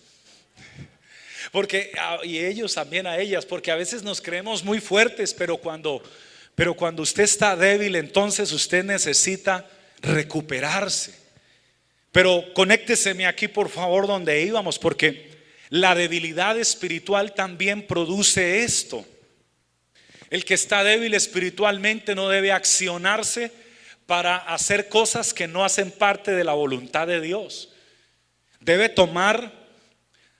Porque 1.52 1.92
ah, 1.99 2.19
y 2.23 2.38
ellos 2.38 2.75
también 2.75 3.07
a 3.07 3.19
ellas, 3.19 3.47
porque 3.47 3.71
a 3.71 3.76
veces 3.76 4.02
nos 4.02 4.21
creemos 4.21 4.64
muy 4.64 4.80
fuertes, 4.80 5.33
pero 5.35 5.57
cuando 5.57 6.02
pero 6.54 6.75
cuando 6.75 7.02
usted 7.02 7.23
está 7.23 7.57
débil, 7.57 7.97
entonces 7.97 8.52
usted 8.52 8.85
necesita 8.85 9.66
recuperarse. 10.02 11.14
Pero 12.12 12.45
conécteseme 12.52 13.26
aquí 13.26 13.49
por 13.49 13.71
favor 13.71 14.07
donde 14.07 14.42
íbamos, 14.42 14.78
porque 14.78 15.30
la 15.71 15.95
debilidad 15.95 16.59
espiritual 16.59 17.35
también 17.35 17.87
produce 17.87 18.62
esto. 18.62 19.07
El 20.28 20.45
que 20.45 20.54
está 20.54 20.85
débil 20.85 21.14
espiritualmente 21.14 22.14
no 22.14 22.28
debe 22.28 22.52
accionarse 22.52 23.52
para 24.10 24.38
hacer 24.38 24.88
cosas 24.88 25.32
que 25.32 25.46
no 25.46 25.64
hacen 25.64 25.92
parte 25.92 26.32
de 26.32 26.42
la 26.42 26.54
voluntad 26.54 27.06
de 27.06 27.20
Dios. 27.20 27.68
Debe 28.58 28.88
tomar 28.88 29.52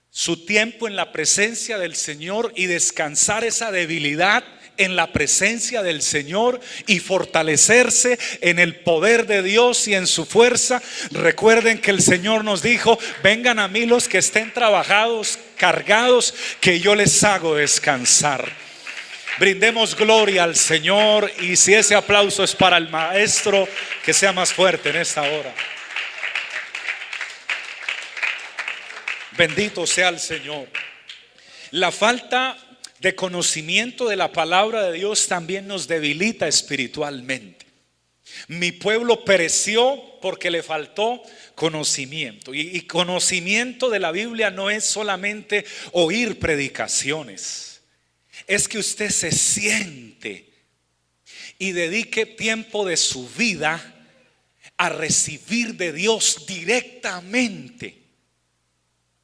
su 0.09 0.45
tiempo 0.45 0.89
en 0.89 0.97
la 0.97 1.13
presencia 1.13 1.77
del 1.77 1.95
Señor 1.95 2.51
y 2.57 2.65
descansar 2.65 3.45
esa 3.45 3.71
debilidad 3.71 4.43
en 4.75 4.97
la 4.97 5.13
presencia 5.13 5.83
del 5.83 6.01
Señor 6.01 6.59
y 6.85 6.99
fortalecerse 6.99 8.19
en 8.41 8.59
el 8.59 8.75
poder 8.81 9.25
de 9.25 9.41
Dios 9.41 9.87
y 9.87 9.95
en 9.95 10.05
su 10.05 10.25
fuerza. 10.25 10.81
Recuerden 11.11 11.79
que 11.79 11.91
el 11.91 12.01
Señor 12.01 12.43
nos 12.43 12.61
dijo, 12.61 12.99
vengan 13.23 13.57
a 13.57 13.69
mí 13.69 13.85
los 13.85 14.09
que 14.09 14.17
estén 14.17 14.53
trabajados, 14.53 15.39
cargados, 15.55 16.33
que 16.59 16.81
yo 16.81 16.93
les 16.93 17.23
hago 17.23 17.55
descansar. 17.55 18.51
Brindemos 19.41 19.95
gloria 19.95 20.43
al 20.43 20.55
Señor 20.55 21.31
y 21.39 21.55
si 21.55 21.73
ese 21.73 21.95
aplauso 21.95 22.43
es 22.43 22.53
para 22.53 22.77
el 22.77 22.89
Maestro, 22.89 23.67
que 24.05 24.13
sea 24.13 24.31
más 24.31 24.53
fuerte 24.53 24.91
en 24.91 24.97
esta 24.97 25.23
hora. 25.23 25.51
Bendito 29.35 29.87
sea 29.87 30.09
el 30.09 30.19
Señor. 30.19 30.67
La 31.71 31.91
falta 31.91 32.55
de 32.99 33.15
conocimiento 33.15 34.07
de 34.07 34.15
la 34.15 34.31
palabra 34.31 34.83
de 34.83 34.99
Dios 34.99 35.27
también 35.27 35.65
nos 35.65 35.87
debilita 35.87 36.47
espiritualmente. 36.47 37.65
Mi 38.47 38.71
pueblo 38.71 39.25
pereció 39.25 40.19
porque 40.21 40.51
le 40.51 40.61
faltó 40.61 41.19
conocimiento. 41.55 42.53
Y, 42.53 42.79
conocimiento 42.81 43.89
de 43.89 43.97
la 43.97 44.11
Biblia 44.11 44.51
no 44.51 44.69
es 44.69 44.85
solamente 44.85 45.65
oír 45.93 46.37
predicaciones. 46.37 47.70
Es 48.47 48.67
que 48.67 48.79
usted 48.79 49.09
se 49.09 49.31
siente 49.31 50.51
y 51.57 51.71
dedique 51.71 52.25
tiempo 52.25 52.85
de 52.85 52.97
su 52.97 53.27
vida 53.29 54.07
a 54.77 54.89
recibir 54.89 55.75
de 55.75 55.93
Dios 55.93 56.45
directamente. 56.47 57.97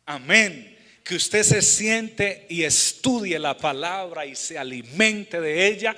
Amén 0.05 0.77
que 1.07 1.15
usted 1.15 1.43
se 1.43 1.61
siente 1.61 2.45
y 2.49 2.63
estudie 2.63 3.39
la 3.39 3.57
palabra 3.57 4.25
y 4.25 4.35
se 4.35 4.57
alimente 4.57 5.39
de 5.39 5.65
ella, 5.67 5.95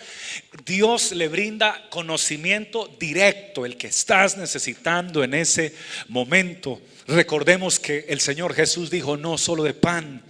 Dios 0.63 1.13
le 1.13 1.27
brinda 1.27 1.87
conocimiento 1.89 2.95
directo, 2.99 3.65
el 3.65 3.75
que 3.75 3.87
estás 3.87 4.37
necesitando 4.37 5.23
en 5.23 5.33
ese 5.33 5.73
momento. 6.09 6.79
Recordemos 7.07 7.79
que 7.79 8.05
el 8.07 8.21
Señor 8.21 8.53
Jesús 8.53 8.91
dijo, 8.91 9.17
no 9.17 9.39
solo 9.39 9.63
de 9.63 9.73
pan 9.73 10.21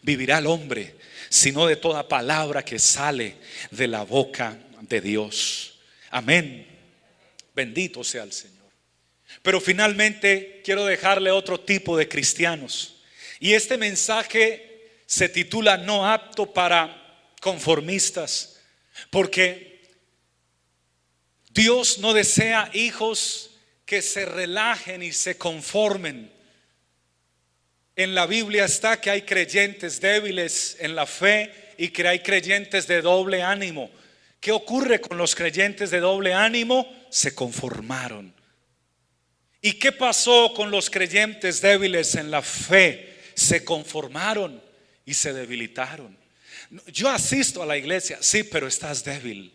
vivirá 0.00 0.38
el 0.38 0.46
hombre, 0.46 0.96
sino 1.32 1.66
de 1.66 1.76
toda 1.76 2.08
palabra 2.08 2.62
que 2.62 2.78
sale 2.78 3.36
de 3.70 3.88
la 3.88 4.02
boca 4.02 4.58
de 4.82 5.00
Dios. 5.00 5.78
Amén. 6.10 6.66
Bendito 7.54 8.04
sea 8.04 8.24
el 8.24 8.34
Señor. 8.34 8.68
Pero 9.40 9.58
finalmente 9.58 10.60
quiero 10.62 10.84
dejarle 10.84 11.30
otro 11.30 11.58
tipo 11.58 11.96
de 11.96 12.06
cristianos 12.06 13.02
y 13.40 13.54
este 13.54 13.78
mensaje 13.78 14.90
se 15.06 15.30
titula 15.30 15.78
No 15.78 16.06
apto 16.06 16.52
para 16.52 17.32
conformistas, 17.40 18.60
porque 19.08 19.90
Dios 21.48 21.96
no 21.96 22.12
desea 22.12 22.70
hijos 22.74 23.52
que 23.86 24.02
se 24.02 24.26
relajen 24.26 25.02
y 25.02 25.12
se 25.12 25.38
conformen. 25.38 26.30
En 27.96 28.14
la 28.14 28.26
Biblia 28.26 28.64
está 28.64 29.00
que 29.00 29.10
hay 29.10 29.22
creyentes 29.22 30.00
débiles 30.00 30.76
en 30.80 30.94
la 30.94 31.06
fe 31.06 31.74
y 31.78 31.88
que 31.88 32.06
hay 32.06 32.20
creyentes 32.20 32.86
de 32.86 33.02
doble 33.02 33.42
ánimo. 33.42 33.90
¿Qué 34.40 34.52
ocurre 34.52 35.00
con 35.00 35.18
los 35.18 35.34
creyentes 35.34 35.90
de 35.90 36.00
doble 36.00 36.34
ánimo? 36.34 36.90
Se 37.10 37.34
conformaron. 37.34 38.34
¿Y 39.60 39.74
qué 39.74 39.92
pasó 39.92 40.52
con 40.54 40.70
los 40.70 40.90
creyentes 40.90 41.60
débiles 41.60 42.14
en 42.16 42.30
la 42.30 42.42
fe? 42.42 43.12
se 43.34 43.64
conformaron 43.64 44.62
y 45.04 45.14
se 45.14 45.32
debilitaron. 45.32 46.16
Yo 46.86 47.08
asisto 47.08 47.62
a 47.62 47.66
la 47.66 47.76
iglesia, 47.76 48.18
sí, 48.20 48.44
pero 48.44 48.66
estás 48.66 49.04
débil. 49.04 49.52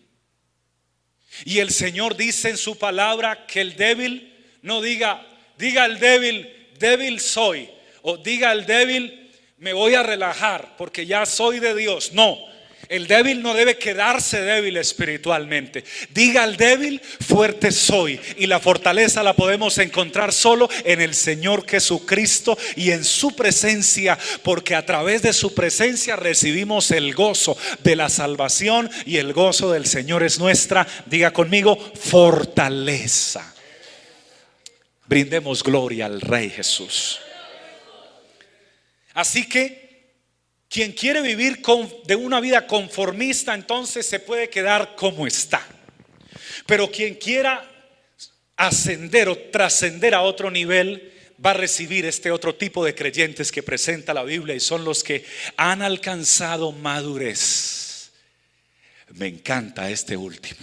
Y 1.45 1.59
el 1.59 1.71
Señor 1.71 2.15
dice 2.15 2.49
en 2.49 2.57
su 2.57 2.77
palabra 2.77 3.45
que 3.47 3.61
el 3.61 3.75
débil 3.75 4.33
no 4.61 4.81
diga, 4.81 5.25
diga 5.57 5.83
al 5.83 5.99
débil, 5.99 6.69
débil 6.79 7.19
soy. 7.19 7.69
O 8.09 8.15
diga 8.15 8.51
al 8.51 8.65
débil, 8.65 9.33
me 9.57 9.73
voy 9.73 9.93
a 9.93 10.01
relajar 10.01 10.77
porque 10.77 11.05
ya 11.05 11.25
soy 11.25 11.59
de 11.59 11.75
Dios. 11.75 12.13
No, 12.13 12.37
el 12.87 13.05
débil 13.05 13.43
no 13.43 13.53
debe 13.53 13.77
quedarse 13.77 14.39
débil 14.39 14.77
espiritualmente. 14.77 15.83
Diga 16.11 16.43
al 16.43 16.55
débil, 16.55 17.01
fuerte 17.01 17.69
soy. 17.73 18.17
Y 18.37 18.47
la 18.47 18.61
fortaleza 18.61 19.23
la 19.23 19.33
podemos 19.33 19.77
encontrar 19.77 20.31
solo 20.31 20.69
en 20.85 21.01
el 21.01 21.15
Señor 21.15 21.67
Jesucristo 21.69 22.57
y 22.77 22.91
en 22.91 23.03
su 23.03 23.35
presencia, 23.35 24.17
porque 24.41 24.73
a 24.73 24.85
través 24.85 25.21
de 25.21 25.33
su 25.33 25.53
presencia 25.53 26.15
recibimos 26.15 26.91
el 26.91 27.13
gozo 27.13 27.57
de 27.83 27.97
la 27.97 28.07
salvación 28.07 28.89
y 29.05 29.17
el 29.17 29.33
gozo 29.33 29.73
del 29.73 29.85
Señor 29.85 30.23
es 30.23 30.39
nuestra, 30.39 30.87
diga 31.07 31.33
conmigo, 31.33 31.77
fortaleza. 31.99 33.53
Brindemos 35.07 35.61
gloria 35.61 36.05
al 36.05 36.21
Rey 36.21 36.49
Jesús. 36.49 37.19
Así 39.17 39.49
que 39.49 40.13
quien 40.69 40.91
quiere 40.91 41.21
vivir 41.21 41.63
de 42.05 42.15
una 42.15 42.39
vida 42.39 42.67
conformista, 42.67 43.55
entonces 43.55 44.05
se 44.05 44.19
puede 44.19 44.47
quedar 44.47 44.95
como 44.95 45.25
está. 45.25 45.65
Pero 46.67 46.91
quien 46.91 47.15
quiera 47.15 47.67
ascender 48.55 49.27
o 49.27 49.35
trascender 49.35 50.13
a 50.13 50.21
otro 50.21 50.51
nivel, 50.51 51.11
va 51.43 51.49
a 51.49 51.55
recibir 51.55 52.05
este 52.05 52.29
otro 52.29 52.53
tipo 52.53 52.85
de 52.85 52.93
creyentes 52.93 53.51
que 53.51 53.63
presenta 53.63 54.13
la 54.13 54.23
Biblia 54.23 54.53
y 54.53 54.59
son 54.59 54.85
los 54.85 55.03
que 55.03 55.25
han 55.55 55.81
alcanzado 55.81 56.71
madurez. 56.71 58.11
Me 59.15 59.25
encanta 59.25 59.89
este 59.89 60.15
último. 60.15 60.59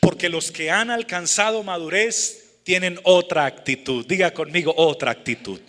Porque 0.00 0.28
los 0.28 0.52
que 0.52 0.70
han 0.70 0.90
alcanzado 0.90 1.62
madurez 1.62 2.58
tienen 2.62 3.00
otra 3.04 3.46
actitud. 3.46 4.04
Diga 4.06 4.34
conmigo 4.34 4.74
otra 4.76 5.12
actitud. 5.12 5.60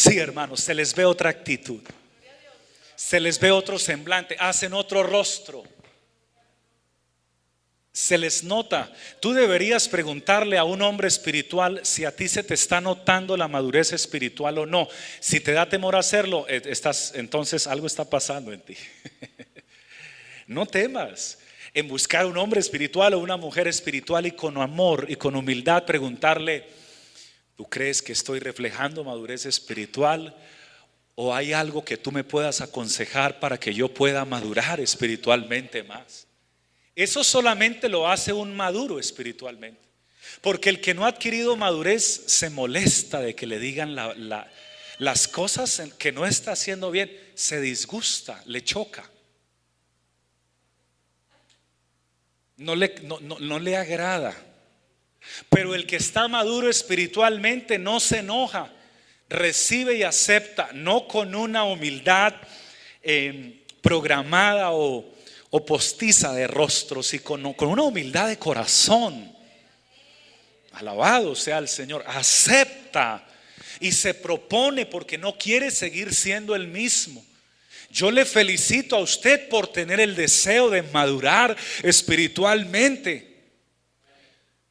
Sí, 0.00 0.18
hermanos, 0.18 0.60
se 0.60 0.74
les 0.74 0.94
ve 0.94 1.04
otra 1.04 1.30
actitud 1.30 1.82
se 3.00 3.18
les 3.18 3.40
ve 3.40 3.50
otro 3.50 3.78
semblante, 3.78 4.36
hacen 4.38 4.74
otro 4.74 5.02
rostro. 5.02 5.64
Se 7.94 8.18
les 8.18 8.44
nota. 8.44 8.92
Tú 9.20 9.32
deberías 9.32 9.88
preguntarle 9.88 10.58
a 10.58 10.64
un 10.64 10.82
hombre 10.82 11.08
espiritual 11.08 11.80
si 11.82 12.04
a 12.04 12.14
ti 12.14 12.28
se 12.28 12.44
te 12.44 12.52
está 12.52 12.78
notando 12.82 13.38
la 13.38 13.48
madurez 13.48 13.94
espiritual 13.94 14.58
o 14.58 14.66
no. 14.66 14.86
Si 15.18 15.40
te 15.40 15.52
da 15.52 15.66
temor 15.66 15.96
hacerlo, 15.96 16.44
eh, 16.46 16.60
estás, 16.66 17.14
entonces 17.16 17.66
algo 17.66 17.86
está 17.86 18.04
pasando 18.04 18.52
en 18.52 18.60
ti. 18.60 18.76
no 20.46 20.66
temas 20.66 21.38
en 21.72 21.88
buscar 21.88 22.26
un 22.26 22.36
hombre 22.36 22.60
espiritual 22.60 23.14
o 23.14 23.18
una 23.18 23.38
mujer 23.38 23.66
espiritual 23.66 24.26
y 24.26 24.32
con 24.32 24.58
amor 24.58 25.06
y 25.08 25.16
con 25.16 25.34
humildad 25.36 25.86
preguntarle, 25.86 26.68
¿tú 27.60 27.68
crees 27.68 28.00
que 28.00 28.12
estoy 28.12 28.38
reflejando 28.38 29.04
madurez 29.04 29.44
espiritual? 29.44 30.34
¿O 31.14 31.34
hay 31.34 31.52
algo 31.52 31.84
que 31.84 31.98
tú 31.98 32.10
me 32.10 32.24
puedas 32.24 32.62
aconsejar 32.62 33.38
para 33.38 33.60
que 33.60 33.74
yo 33.74 33.92
pueda 33.92 34.24
madurar 34.24 34.80
espiritualmente 34.80 35.82
más? 35.82 36.26
Eso 36.96 37.22
solamente 37.22 37.90
lo 37.90 38.08
hace 38.08 38.32
un 38.32 38.56
maduro 38.56 38.98
espiritualmente. 38.98 39.82
Porque 40.40 40.70
el 40.70 40.80
que 40.80 40.94
no 40.94 41.04
ha 41.04 41.08
adquirido 41.08 41.54
madurez 41.54 42.22
se 42.28 42.48
molesta 42.48 43.20
de 43.20 43.34
que 43.34 43.46
le 43.46 43.58
digan 43.58 43.94
las 44.96 45.28
cosas 45.28 45.82
que 45.98 46.12
no 46.12 46.24
está 46.24 46.52
haciendo 46.52 46.90
bien, 46.90 47.14
se 47.34 47.60
disgusta, 47.60 48.42
le 48.46 48.64
choca. 48.64 49.10
No 52.56 52.74
le, 52.74 52.94
no 53.20 53.58
le 53.58 53.76
agrada. 53.76 54.49
Pero 55.48 55.74
el 55.74 55.86
que 55.86 55.96
está 55.96 56.28
maduro 56.28 56.68
espiritualmente 56.68 57.78
no 57.78 58.00
se 58.00 58.18
enoja 58.18 58.72
recibe 59.30 59.94
y 59.94 60.02
acepta, 60.02 60.70
no 60.74 61.06
con 61.06 61.34
una 61.34 61.64
humildad 61.64 62.34
eh, 63.02 63.62
programada 63.80 64.72
o, 64.72 65.06
postiza 65.66 66.32
de 66.32 66.46
rostro, 66.46 67.02
sino 67.02 67.54
con 67.54 67.68
una 67.68 67.82
humildad 67.82 68.28
de 68.28 68.38
corazón. 68.38 69.34
Alabado 70.72 71.34
sea 71.34 71.58
el 71.58 71.68
Señor, 71.68 72.04
acepta 72.06 73.26
y 73.80 73.92
se 73.92 74.14
propone 74.14 74.86
porque 74.86 75.18
no 75.18 75.36
quiere 75.38 75.70
seguir 75.70 76.14
siendo 76.14 76.54
el 76.54 76.68
mismo. 76.68 77.24
Yo 77.90 78.10
le 78.10 78.24
felicito 78.24 78.94
a 78.94 79.00
usted 79.00 79.48
por 79.48 79.66
tener 79.68 79.98
el 79.98 80.14
deseo 80.14 80.70
de 80.70 80.82
madurar 80.82 81.56
espiritualmente. 81.82 83.29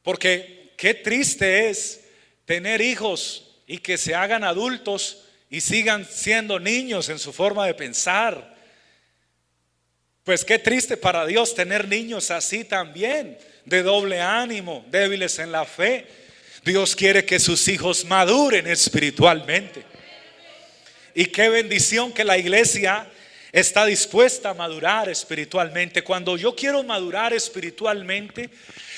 Porque 0.02 0.72
qué 0.76 0.94
triste 0.94 1.68
es 1.68 2.00
tener 2.44 2.80
hijos 2.80 3.50
y 3.66 3.78
que 3.78 3.98
se 3.98 4.14
hagan 4.14 4.44
adultos 4.44 5.24
y 5.50 5.60
sigan 5.60 6.04
siendo 6.04 6.58
niños 6.58 7.08
en 7.08 7.18
su 7.18 7.32
forma 7.32 7.66
de 7.66 7.74
pensar. 7.74 8.56
Pues 10.24 10.44
qué 10.44 10.58
triste 10.58 10.96
para 10.96 11.26
Dios 11.26 11.54
tener 11.54 11.88
niños 11.88 12.30
así 12.30 12.64
también, 12.64 13.38
de 13.64 13.82
doble 13.82 14.20
ánimo, 14.20 14.84
débiles 14.90 15.38
en 15.38 15.52
la 15.52 15.64
fe. 15.64 16.06
Dios 16.64 16.94
quiere 16.94 17.24
que 17.24 17.40
sus 17.40 17.66
hijos 17.68 18.04
maduren 18.04 18.66
espiritualmente. 18.66 19.84
Y 21.14 21.26
qué 21.26 21.48
bendición 21.48 22.12
que 22.12 22.24
la 22.24 22.38
iglesia 22.38 23.08
está 23.52 23.86
dispuesta 23.86 24.50
a 24.50 24.54
madurar 24.54 25.08
espiritualmente. 25.08 26.02
Cuando 26.02 26.36
yo 26.36 26.54
quiero 26.54 26.82
madurar 26.82 27.32
espiritualmente, 27.32 28.50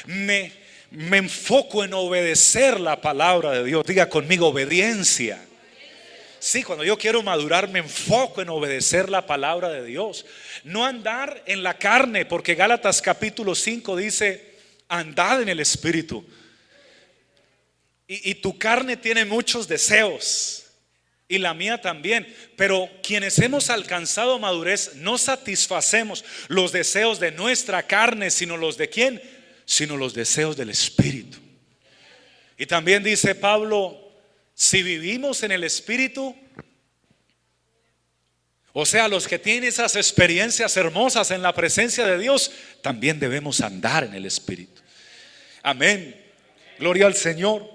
me 0.06 0.62
me 0.92 1.16
enfoco 1.16 1.85
en 1.85 1.94
obedecer 1.94 2.78
la 2.78 3.00
palabra 3.00 3.52
de 3.52 3.64
Dios. 3.64 3.85
Diga 3.87 4.09
conmigo 4.09 4.48
obediencia. 4.48 5.42
Sí, 6.38 6.62
cuando 6.62 6.85
yo 6.85 6.98
quiero 6.98 7.22
madurar 7.22 7.68
me 7.68 7.78
enfoco 7.78 8.42
en 8.42 8.50
obedecer 8.50 9.09
la 9.09 9.26
palabra 9.26 9.70
de 9.70 9.85
Dios. 9.85 10.26
No 10.64 10.85
andar 10.85 11.42
en 11.46 11.62
la 11.62 11.78
carne, 11.78 12.26
porque 12.26 12.55
Gálatas 12.55 13.00
capítulo 13.00 13.55
5 13.55 13.96
dice, 13.96 14.57
andad 14.88 15.40
en 15.40 15.48
el 15.48 15.61
Espíritu. 15.61 16.24
Y, 18.07 18.31
y 18.31 18.35
tu 18.35 18.59
carne 18.59 18.96
tiene 18.96 19.24
muchos 19.24 19.66
deseos 19.66 20.66
y 21.26 21.38
la 21.38 21.55
mía 21.55 21.81
también. 21.81 22.35
Pero 22.57 22.90
quienes 23.02 23.38
hemos 23.38 23.70
alcanzado 23.70 24.38
madurez 24.38 24.96
no 24.96 25.16
satisfacemos 25.16 26.22
los 26.48 26.70
deseos 26.70 27.18
de 27.18 27.33
nuestra 27.33 27.85
carne, 27.85 28.31
sino 28.31 28.59
los 28.59 28.76
de 28.76 28.90
quién? 28.90 29.41
Sino 29.64 29.96
los 29.96 30.14
deseos 30.14 30.57
del 30.57 30.70
Espíritu. 30.70 31.38
Y 32.59 32.66
también 32.66 33.03
dice 33.03 33.35
Pablo, 33.35 33.98
si 34.55 34.83
vivimos 34.83 35.42
en 35.42 35.53
el 35.53 35.64
Espíritu, 35.64 36.37
o 38.72 38.87
sea, 38.87 39.09
los 39.09 39.29
que 39.29 39.38
tienen 39.38 39.64
esas 39.64 39.96
experiencias 39.96 40.77
hermosas 40.77 41.31
en 41.31 41.42
la 41.42 41.55
presencia 41.55 42.07
de 42.07 42.18
Dios, 42.18 42.51
también 42.81 43.20
debemos 43.20 43.61
andar 43.61 44.05
en 44.05 44.14
el 44.14 44.25
Espíritu. 44.25 44.81
Amén. 45.62 46.18
Gloria 46.79 47.07
al 47.07 47.14
Señor. 47.14 47.68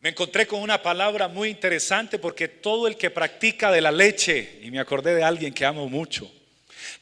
Me 0.00 0.08
encontré 0.08 0.46
con 0.46 0.62
una 0.62 0.82
palabra 0.82 1.28
muy 1.28 1.50
interesante 1.50 2.18
porque 2.18 2.48
todo 2.48 2.88
el 2.88 2.96
que 2.96 3.10
practica 3.10 3.70
de 3.70 3.82
la 3.82 3.92
leche, 3.92 4.60
y 4.62 4.70
me 4.70 4.78
acordé 4.78 5.14
de 5.14 5.22
alguien 5.22 5.52
que 5.52 5.66
amo 5.66 5.88
mucho, 5.88 6.32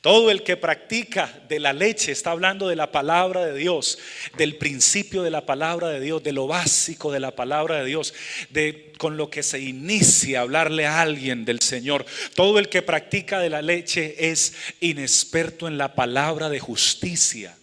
todo 0.01 0.31
el 0.31 0.42
que 0.42 0.57
practica 0.57 1.42
de 1.48 1.61
la 1.61 1.72
leche 1.72 2.12
está 2.12 2.31
hablando 2.31 2.68
de 2.68 2.77
la 2.77 2.92
palabra 2.92 3.44
de 3.46 3.55
Dios, 3.59 3.98
del 4.37 4.57
principio 4.57 5.22
de 5.22 5.31
la 5.31 5.46
palabra 5.46 5.88
de 5.88 6.01
Dios, 6.01 6.22
de 6.22 6.33
lo 6.33 6.46
básico 6.46 7.12
de 7.12 7.20
la 7.20 7.35
palabra 7.35 7.81
de 7.81 7.85
Dios, 7.87 8.14
de 8.51 8.92
con 8.98 9.16
lo 9.16 9.31
que 9.31 9.42
se 9.42 9.61
inicia 9.61 10.38
a 10.38 10.42
hablarle 10.42 10.87
a 10.87 11.01
alguien 11.01 11.44
del 11.44 11.61
Señor. 11.61 12.05
Todo 12.35 12.59
el 12.59 12.68
que 12.68 12.83
practica 12.83 13.38
de 13.38 13.51
la 13.51 13.62
leche 13.62 14.31
es 14.31 14.55
inexperto 14.81 15.68
en 15.68 15.79
la 15.79 15.94
palabra 15.94 16.48
de 16.48 16.61
justicia. 16.61 17.57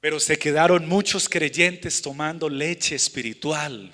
Pero 0.00 0.20
se 0.20 0.38
quedaron 0.38 0.88
muchos 0.88 1.28
creyentes 1.28 2.02
tomando 2.02 2.48
leche 2.48 2.94
espiritual. 2.94 3.92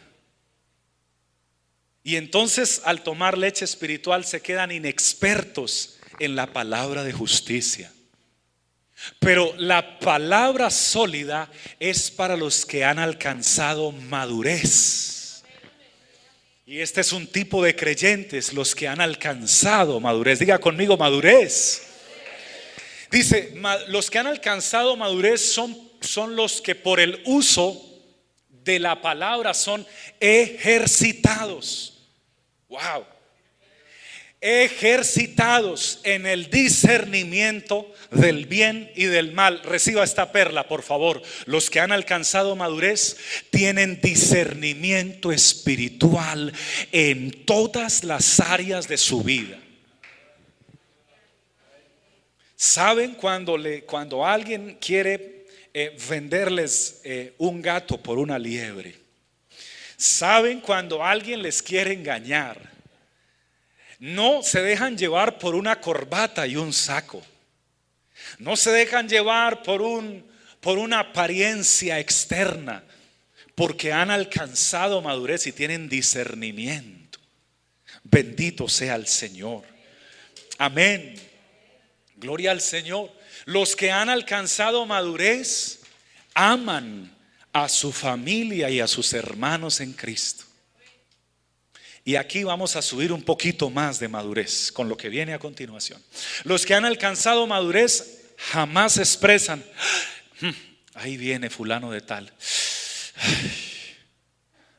Y 2.03 2.17
entonces 2.17 2.83
al 2.85 3.03
tomar 3.03 3.39
leche 3.39 3.65
espiritual 3.65 4.27
se 4.27 4.43
quedan 4.43 4.71
inexpertos 4.71 5.94
en 6.19 6.37
la 6.37 6.47
palabra 6.47 7.05
de 7.05 7.13
justicia. 7.13 7.91
Pero 9.19 9.55
la 9.59 9.99
palabra 9.99 10.71
sólida 10.71 11.51
es 11.79 12.11
para 12.11 12.37
los 12.37 12.65
que 12.65 12.85
han 12.85 12.99
alcanzado 12.99 13.93
madurez. 13.93 15.43
Y 16.67 16.81
este 16.81 17.03
es 17.03 17.13
un 17.13 17.27
tipo 17.27 17.63
de 17.63 17.77
creyentes, 17.77 18.53
los 18.53 18.75
que 18.75 18.89
han 18.89 19.01
alcanzado 19.01 20.01
madurez. 20.01 20.39
Diga 20.39 20.59
conmigo 20.59 20.97
madurez. 20.97 21.83
Dice, 23.11 23.55
los 23.89 24.11
que 24.11 24.19
han 24.19 24.27
alcanzado 24.27 24.97
madurez 24.97 25.41
son, 25.41 25.77
son 26.01 26.35
los 26.37 26.61
que 26.63 26.75
por 26.75 27.01
el 27.01 27.23
uso 27.27 27.81
de 28.49 28.79
la 28.79 29.03
palabra 29.03 29.53
son 29.53 29.87
ejercitados. 30.21 32.09
Wow 32.69 33.14
ejercitados 34.45 36.01
en 36.05 36.27
el 36.27 36.51
discernimiento 36.51 37.91
del 38.11 38.45
bien 38.45 38.93
y 38.95 39.07
del 39.07 39.33
mal. 39.33 39.63
Reciba 39.63 40.05
esta 40.05 40.33
perla, 40.33 40.69
por 40.69 40.83
favor. 40.83 41.23
Los 41.47 41.71
que 41.71 41.81
han 41.81 41.93
alcanzado 41.93 42.55
madurez 42.55 43.17
tienen 43.49 44.03
discernimiento 44.03 45.33
espiritual 45.33 46.53
en 46.93 47.31
todas 47.47 48.05
las 48.05 48.39
áreas 48.39 48.87
de 48.87 48.99
su 48.99 49.23
vida. 49.23 49.59
¿Saben 52.55 53.15
cuando, 53.15 53.57
le, 53.57 53.85
cuando 53.85 54.27
alguien 54.27 54.77
quiere 54.79 55.47
eh, 55.73 55.97
venderles 56.07 57.01
eh, 57.05 57.33
un 57.39 57.63
gato 57.63 57.97
por 57.97 58.19
una 58.19 58.39
liebre? 58.39 58.95
¿Saben 59.97 60.61
cuando 60.61 61.03
alguien 61.03 61.41
les 61.41 61.63
quiere 61.63 61.95
engañar? 61.95 62.74
No 64.05 64.43
se 64.43 64.61
dejan 64.61 64.99
llevar 64.99 65.39
por 65.39 65.55
una 65.55 65.81
corbata 65.81 66.47
y 66.47 66.57
un 66.57 66.75
saco. 66.75 67.23
No 68.39 68.55
se 68.55 68.71
dejan 68.71 69.09
llevar 69.09 69.63
por, 69.63 69.81
un, 69.81 70.31
por 70.61 70.77
una 70.77 71.01
apariencia 71.01 71.99
externa, 71.99 72.85
porque 73.55 73.95
han 73.95 74.11
alcanzado 74.11 75.01
madurez 75.01 75.47
y 75.47 75.53
tienen 75.53 75.89
discernimiento. 75.89 77.19
Bendito 78.03 78.69
sea 78.69 78.97
el 78.97 79.07
Señor. 79.07 79.63
Amén. 80.59 81.15
Gloria 82.17 82.51
al 82.51 82.61
Señor. 82.61 83.11
Los 83.47 83.75
que 83.75 83.91
han 83.91 84.11
alcanzado 84.11 84.85
madurez 84.85 85.81
aman 86.35 87.11
a 87.55 87.71
su 87.71 87.91
familia 87.91 88.69
y 88.69 88.81
a 88.81 88.87
sus 88.87 89.15
hermanos 89.15 89.81
en 89.81 89.95
Cristo. 89.95 90.45
Y 92.05 92.17
aquí 92.17 92.45
vamos 92.45 92.77
a 92.77 92.83
subir 92.83 93.13
un 93.13 93.23
poquito 93.23 93.71
más 93.71 93.99
de 93.99 94.09
madurez 94.09 94.71
con 94.71 94.91
lo 94.91 94.97
que 94.97 95.09
viene 95.09 95.33
a 95.33 95.39
continuación. 95.39 96.03
Los 96.45 96.67
que 96.67 96.75
han 96.75 96.85
alcanzado 96.85 97.47
madurez 97.47 98.35
jamás 98.37 98.99
expresan, 98.99 99.65
hmm, 100.41 100.51
ahí 100.95 101.17
viene 101.17 101.49
fulano 101.49 101.91
de 101.91 102.03
tal. 102.03 102.31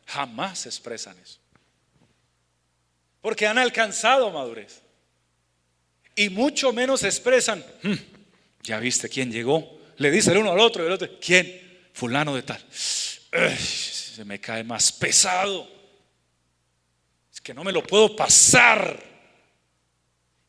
Jamás 0.05 0.67
expresan 0.67 1.17
eso. 1.17 1.39
Porque 3.21 3.47
han 3.47 3.57
alcanzado 3.57 4.29
madurez. 4.29 4.83
Y 6.15 6.29
mucho 6.29 6.71
menos 6.73 7.03
expresan, 7.03 7.65
hmm, 7.81 7.95
ya 8.61 8.77
viste 8.79 9.09
quién 9.09 9.31
llegó. 9.31 9.81
Le 9.97 10.11
dice 10.11 10.31
el 10.31 10.37
uno 10.37 10.51
al 10.51 10.59
otro 10.59 10.85
el 10.85 10.91
otro, 10.91 11.09
¿quién? 11.19 11.89
Fulano 11.91 12.35
de 12.35 12.43
tal. 12.43 12.63
Se 13.57 14.23
me 14.25 14.39
cae 14.39 14.63
más 14.63 14.91
pesado 14.91 15.74
que 17.45 17.53
no 17.53 17.63
me 17.63 17.71
lo 17.71 17.83
puedo 17.83 18.15
pasar. 18.15 18.99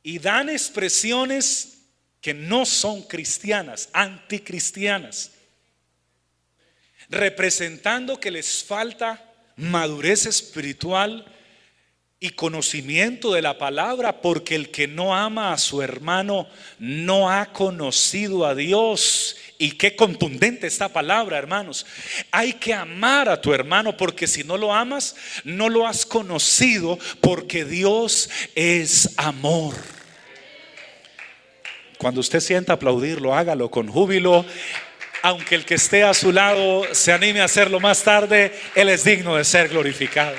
Y 0.03 0.19
dan 0.19 0.49
expresiones 0.49 1.83
que 2.23 2.33
no 2.33 2.65
son 2.65 3.03
cristianas, 3.03 3.91
anticristianas, 3.93 5.33
representando 7.11 8.19
que 8.19 8.31
les 8.31 8.65
falta 8.65 9.23
madurez 9.57 10.25
espiritual 10.25 11.31
y 12.19 12.31
conocimiento 12.31 13.35
de 13.35 13.43
la 13.43 13.59
palabra, 13.59 14.23
porque 14.23 14.55
el 14.55 14.71
que 14.71 14.89
no 14.89 15.15
ama 15.15 15.53
a 15.53 15.59
su 15.59 15.83
hermano 15.83 16.49
no 16.79 17.31
ha 17.31 17.53
conocido 17.53 18.47
a 18.47 18.55
Dios 18.55 19.37
y 19.59 19.73
qué 19.73 19.97
contundente 19.97 20.67
esta 20.67 20.89
palabra, 20.89 21.37
hermanos. 21.37 21.85
Hay 22.31 22.55
que 22.55 22.73
amar 22.73 23.29
a 23.29 23.41
tu 23.41 23.53
hermano 23.53 23.97
porque 23.97 24.27
si 24.27 24.45
no 24.45 24.57
lo 24.57 24.73
amas, 24.73 25.15
no 25.45 25.69
lo 25.69 25.87
has 25.87 26.07
conocido 26.07 26.99
porque 27.21 27.67
Dios 27.67 28.31
es 28.55 29.11
amor. 29.19 29.75
Cuando 31.99 32.21
usted 32.21 32.41
sienta 32.41 32.75
aplaudirlo, 32.75 33.35
hágalo 33.35 33.71
con 33.71 33.89
júbilo. 33.89 34.45
Aunque 35.23 35.55
el 35.55 35.65
que 35.65 35.75
esté 35.75 36.05
a 36.05 36.15
su 36.15 36.33
lado 36.33 36.85
se 36.93 37.13
anime 37.13 37.41
a 37.41 37.45
hacerlo 37.45 37.81
más 37.81 38.03
tarde, 38.03 38.59
Él 38.75 38.89
es 38.89 39.05
digno 39.05 39.37
de 39.37 39.45
ser 39.45 39.69
glorificado. 39.69 40.37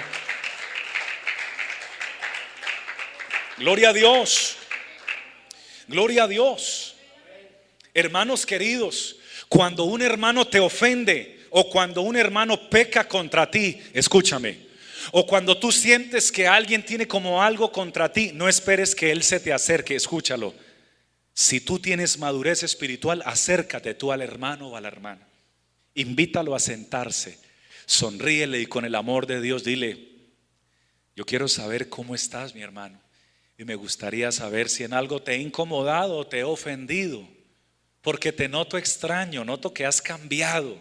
Gloria 3.58 3.90
a 3.90 3.94
Dios. 3.94 4.56
Gloria 5.88 6.24
a 6.24 6.28
Dios. 6.28 6.96
Hermanos 7.94 8.46
queridos, 8.46 9.18
cuando 9.50 9.86
un 9.86 10.04
hermano 10.04 10.46
te 10.46 10.60
ofende 10.60 11.48
o 11.50 11.70
cuando 11.70 12.02
un 12.02 12.16
hermano 12.16 12.70
peca 12.70 13.08
contra 13.08 13.50
ti, 13.50 13.82
escúchame, 13.94 14.68
o 15.12 15.26
cuando 15.26 15.58
tú 15.58 15.72
sientes 15.72 16.32
que 16.32 16.48
alguien 16.48 16.86
tiene 16.86 17.08
como 17.08 17.42
algo 17.42 17.72
contra 17.72 18.12
ti, 18.12 18.32
no 18.34 18.48
esperes 18.48 18.94
que 18.94 19.10
él 19.10 19.24
se 19.24 19.40
te 19.40 19.52
acerque, 19.52 19.96
escúchalo. 19.96 20.54
Si 21.34 21.60
tú 21.60 21.80
tienes 21.80 22.20
madurez 22.20 22.62
espiritual, 22.62 23.24
acércate 23.26 23.96
tú 23.96 24.12
al 24.12 24.22
hermano 24.22 24.70
o 24.70 24.76
a 24.76 24.82
la 24.82 24.90
hermana. 24.90 25.28
Invítalo 25.96 26.54
a 26.54 26.60
sentarse. 26.60 27.40
Sonríele 27.88 28.60
y 28.60 28.66
con 28.68 28.86
el 28.86 28.94
amor 28.94 29.26
de 29.26 29.42
Dios 29.42 29.64
dile, 29.64 30.10
yo 31.16 31.26
quiero 31.26 31.48
saber 31.48 31.90
cómo 31.90 32.14
estás, 32.14 32.54
mi 32.54 32.62
hermano. 32.62 33.07
Y 33.58 33.66
me 33.66 33.76
gustaría 33.76 34.32
saber 34.32 34.70
si 34.70 34.84
en 34.84 34.94
algo 34.94 35.22
te 35.22 35.34
he 35.34 35.38
incomodado 35.38 36.18
o 36.18 36.28
te 36.28 36.40
he 36.40 36.44
ofendido 36.44 37.28
porque 38.08 38.32
te 38.32 38.48
noto 38.48 38.78
extraño, 38.78 39.44
noto 39.44 39.74
que 39.74 39.86
has 39.86 40.02
cambiado. 40.02 40.78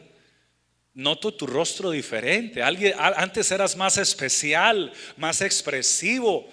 Noto 0.94 1.34
tu 1.34 1.44
rostro 1.44 1.90
diferente. 1.90 2.62
Alguien, 2.62 2.94
antes 2.96 3.50
eras 3.50 3.76
más 3.76 3.98
especial, 3.98 4.92
más 5.16 5.40
expresivo, 5.40 6.48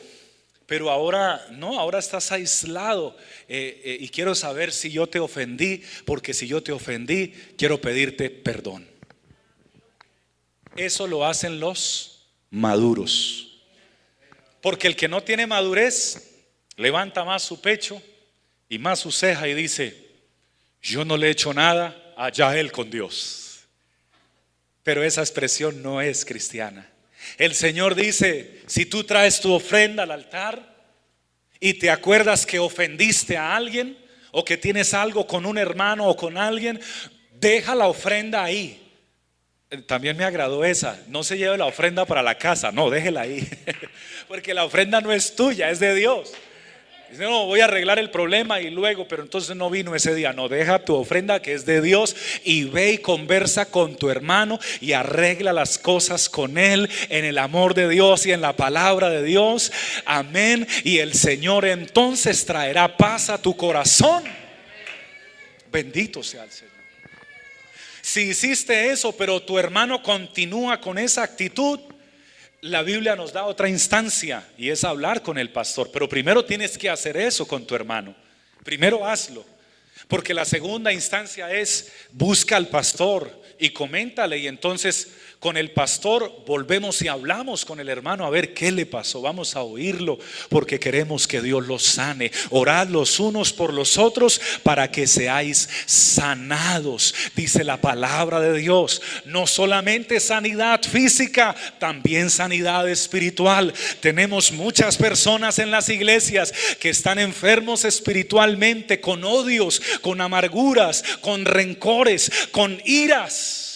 pero 0.66 0.90
ahora 0.90 1.46
no, 1.52 1.80
ahora 1.80 2.00
estás 2.00 2.32
aislado. 2.32 3.16
Eh, 3.48 3.84
eh, 3.86 3.98
y 4.00 4.10
quiero 4.10 4.34
saber 4.34 4.72
si 4.72 4.90
yo 4.90 5.06
te 5.06 5.20
ofendí, 5.20 5.84
porque 6.06 6.34
si 6.34 6.48
yo 6.48 6.64
te 6.64 6.72
ofendí, 6.72 7.36
quiero 7.56 7.80
pedirte 7.80 8.32
perdón. 8.32 8.88
Eso 10.76 11.06
lo 11.06 11.24
hacen 11.24 11.60
los 11.60 12.26
maduros. 12.50 13.53
Porque 14.64 14.88
el 14.88 14.96
que 14.96 15.10
no 15.10 15.22
tiene 15.22 15.46
madurez 15.46 16.38
levanta 16.78 17.26
más 17.26 17.44
su 17.44 17.60
pecho 17.60 18.02
y 18.70 18.78
más 18.78 19.00
su 19.00 19.12
ceja 19.12 19.50
y 19.50 19.54
dice, 19.54 20.08
yo 20.82 21.04
no 21.04 21.18
le 21.18 21.28
he 21.28 21.32
hecho 21.32 21.54
nada, 21.54 22.14
allá 22.16 22.58
él 22.58 22.72
con 22.72 22.90
Dios. 22.90 23.66
Pero 24.82 25.04
esa 25.04 25.20
expresión 25.20 25.84
no 25.84 26.00
es 26.00 26.24
cristiana. 26.24 26.90
El 27.38 27.56
Señor 27.56 27.94
dice, 27.94 28.62
si 28.66 28.86
tú 28.86 29.04
traes 29.04 29.42
tu 29.42 29.52
ofrenda 29.52 30.04
al 30.04 30.12
altar 30.12 30.78
y 31.60 31.74
te 31.74 31.90
acuerdas 31.90 32.46
que 32.46 32.60
ofendiste 32.60 33.36
a 33.36 33.58
alguien 33.58 33.98
o 34.32 34.46
que 34.46 34.56
tienes 34.56 34.94
algo 34.94 35.28
con 35.28 35.46
un 35.46 35.58
hermano 35.58 36.08
o 36.08 36.16
con 36.16 36.38
alguien, 36.38 36.80
deja 37.34 37.76
la 37.76 37.88
ofrenda 37.88 38.42
ahí. 38.42 38.83
También 39.82 40.16
me 40.16 40.24
agradó 40.24 40.64
esa. 40.64 41.00
No 41.08 41.24
se 41.24 41.38
lleve 41.38 41.58
la 41.58 41.66
ofrenda 41.66 42.06
para 42.06 42.22
la 42.22 42.38
casa, 42.38 42.72
no, 42.72 42.90
déjela 42.90 43.22
ahí. 43.22 43.48
Porque 44.28 44.54
la 44.54 44.66
ofrenda 44.66 45.02
no 45.02 45.12
es 45.12 45.36
tuya, 45.36 45.70
es 45.70 45.80
de 45.80 45.96
Dios. 45.96 46.34
Dice, 47.10 47.24
no, 47.24 47.46
voy 47.46 47.60
a 47.60 47.66
arreglar 47.66 48.00
el 48.00 48.10
problema 48.10 48.60
y 48.60 48.72
luego, 48.72 49.08
pero 49.08 49.22
entonces 49.22 49.56
no 49.56 49.70
vino 49.70 49.96
ese 49.96 50.16
día. 50.16 50.34
No, 50.34 50.50
deja 50.50 50.84
tu 50.84 50.96
ofrenda 50.96 51.42
que 51.42 51.54
es 51.54 51.66
de 51.66 51.82
Dios 51.82 52.16
y 52.44 52.64
ve 52.64 52.94
y 52.94 52.98
conversa 52.98 53.70
con 53.70 53.96
tu 53.96 54.10
hermano 54.10 54.60
y 54.82 54.94
arregla 54.94 55.54
las 55.54 55.78
cosas 55.78 56.28
con 56.28 56.58
él 56.58 56.90
en 57.10 57.24
el 57.24 57.38
amor 57.38 57.76
de 57.76 57.88
Dios 57.88 58.26
y 58.26 58.32
en 58.32 58.42
la 58.42 58.56
palabra 58.56 59.12
de 59.12 59.22
Dios. 59.22 59.72
Amén. 60.06 60.68
Y 60.84 61.00
el 61.00 61.14
Señor 61.14 61.66
entonces 61.66 62.46
traerá 62.46 62.98
paz 62.98 63.30
a 63.30 63.40
tu 63.40 63.56
corazón. 63.56 64.24
Bendito 65.72 66.24
sea 66.24 66.44
el 66.44 66.52
Señor. 66.52 66.73
Si 68.04 68.24
hiciste 68.24 68.92
eso, 68.92 69.14
pero 69.14 69.42
tu 69.42 69.58
hermano 69.58 70.04
continúa 70.04 70.82
con 70.82 70.98
esa 70.98 71.24
actitud, 71.24 71.80
la 72.60 72.84
Biblia 72.84 73.16
nos 73.16 73.32
da 73.32 73.46
otra 73.46 73.70
instancia 73.70 74.46
y 74.58 74.70
es 74.70 74.84
hablar 74.84 75.24
con 75.24 75.38
el 75.38 75.52
pastor. 75.52 75.90
Pero 75.90 76.10
primero 76.10 76.44
tienes 76.44 76.78
que 76.78 76.90
hacer 76.90 77.16
eso 77.16 77.48
con 77.48 77.66
tu 77.66 77.76
hermano. 77.76 78.14
Primero 78.66 79.08
hazlo. 79.08 79.46
Porque 80.10 80.34
la 80.34 80.44
segunda 80.44 80.92
instancia 80.92 81.50
es 81.54 81.94
busca 82.12 82.58
al 82.58 82.68
pastor 82.68 83.42
y 83.58 83.70
coméntale 83.70 84.38
y 84.38 84.48
entonces 84.48 85.14
con 85.44 85.58
el 85.58 85.72
pastor, 85.72 86.32
volvemos 86.48 87.02
y 87.02 87.10
hablamos 87.10 87.66
con 87.66 87.82
el 87.82 87.90
hermano 87.90 88.26
a 88.26 88.30
ver 88.30 88.54
qué 88.54 88.72
le 88.72 88.86
pasó. 88.86 89.22
Vamos 89.22 89.58
a 89.58 89.62
oírlo 89.62 90.18
porque 90.48 90.80
queremos 90.80 91.28
que 91.28 91.42
Dios 91.42 91.68
los 91.68 91.84
sane. 91.84 92.32
Orad 92.52 92.88
los 92.88 93.20
unos 93.20 93.52
por 93.52 93.74
los 93.74 93.98
otros 93.98 94.40
para 94.64 94.90
que 94.90 95.06
seáis 95.06 95.68
sanados, 95.86 97.14
dice 97.36 97.66
la 97.66 97.82
palabra 97.82 98.40
de 98.40 98.58
Dios. 98.58 99.02
No 99.26 99.46
solamente 99.46 100.22
sanidad 100.22 100.82
física, 100.82 101.54
también 101.78 102.30
sanidad 102.30 102.88
espiritual. 102.88 103.74
Tenemos 104.00 104.54
muchas 104.54 104.96
personas 104.96 105.60
en 105.60 105.72
las 105.72 105.90
iglesias 105.90 106.54
que 106.80 106.90
están 106.90 107.20
enfermos 107.20 107.84
espiritualmente 107.84 109.02
con 109.02 109.26
odios, 109.26 109.82
con 110.00 110.22
amarguras, 110.22 111.04
con 111.20 111.44
rencores, 111.44 112.32
con 112.54 112.82
iras. 112.86 113.73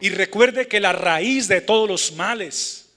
Y 0.00 0.10
recuerde 0.10 0.68
que 0.68 0.80
la 0.80 0.92
raíz 0.92 1.48
de 1.48 1.60
todos 1.60 1.88
los 1.88 2.12
males 2.12 2.90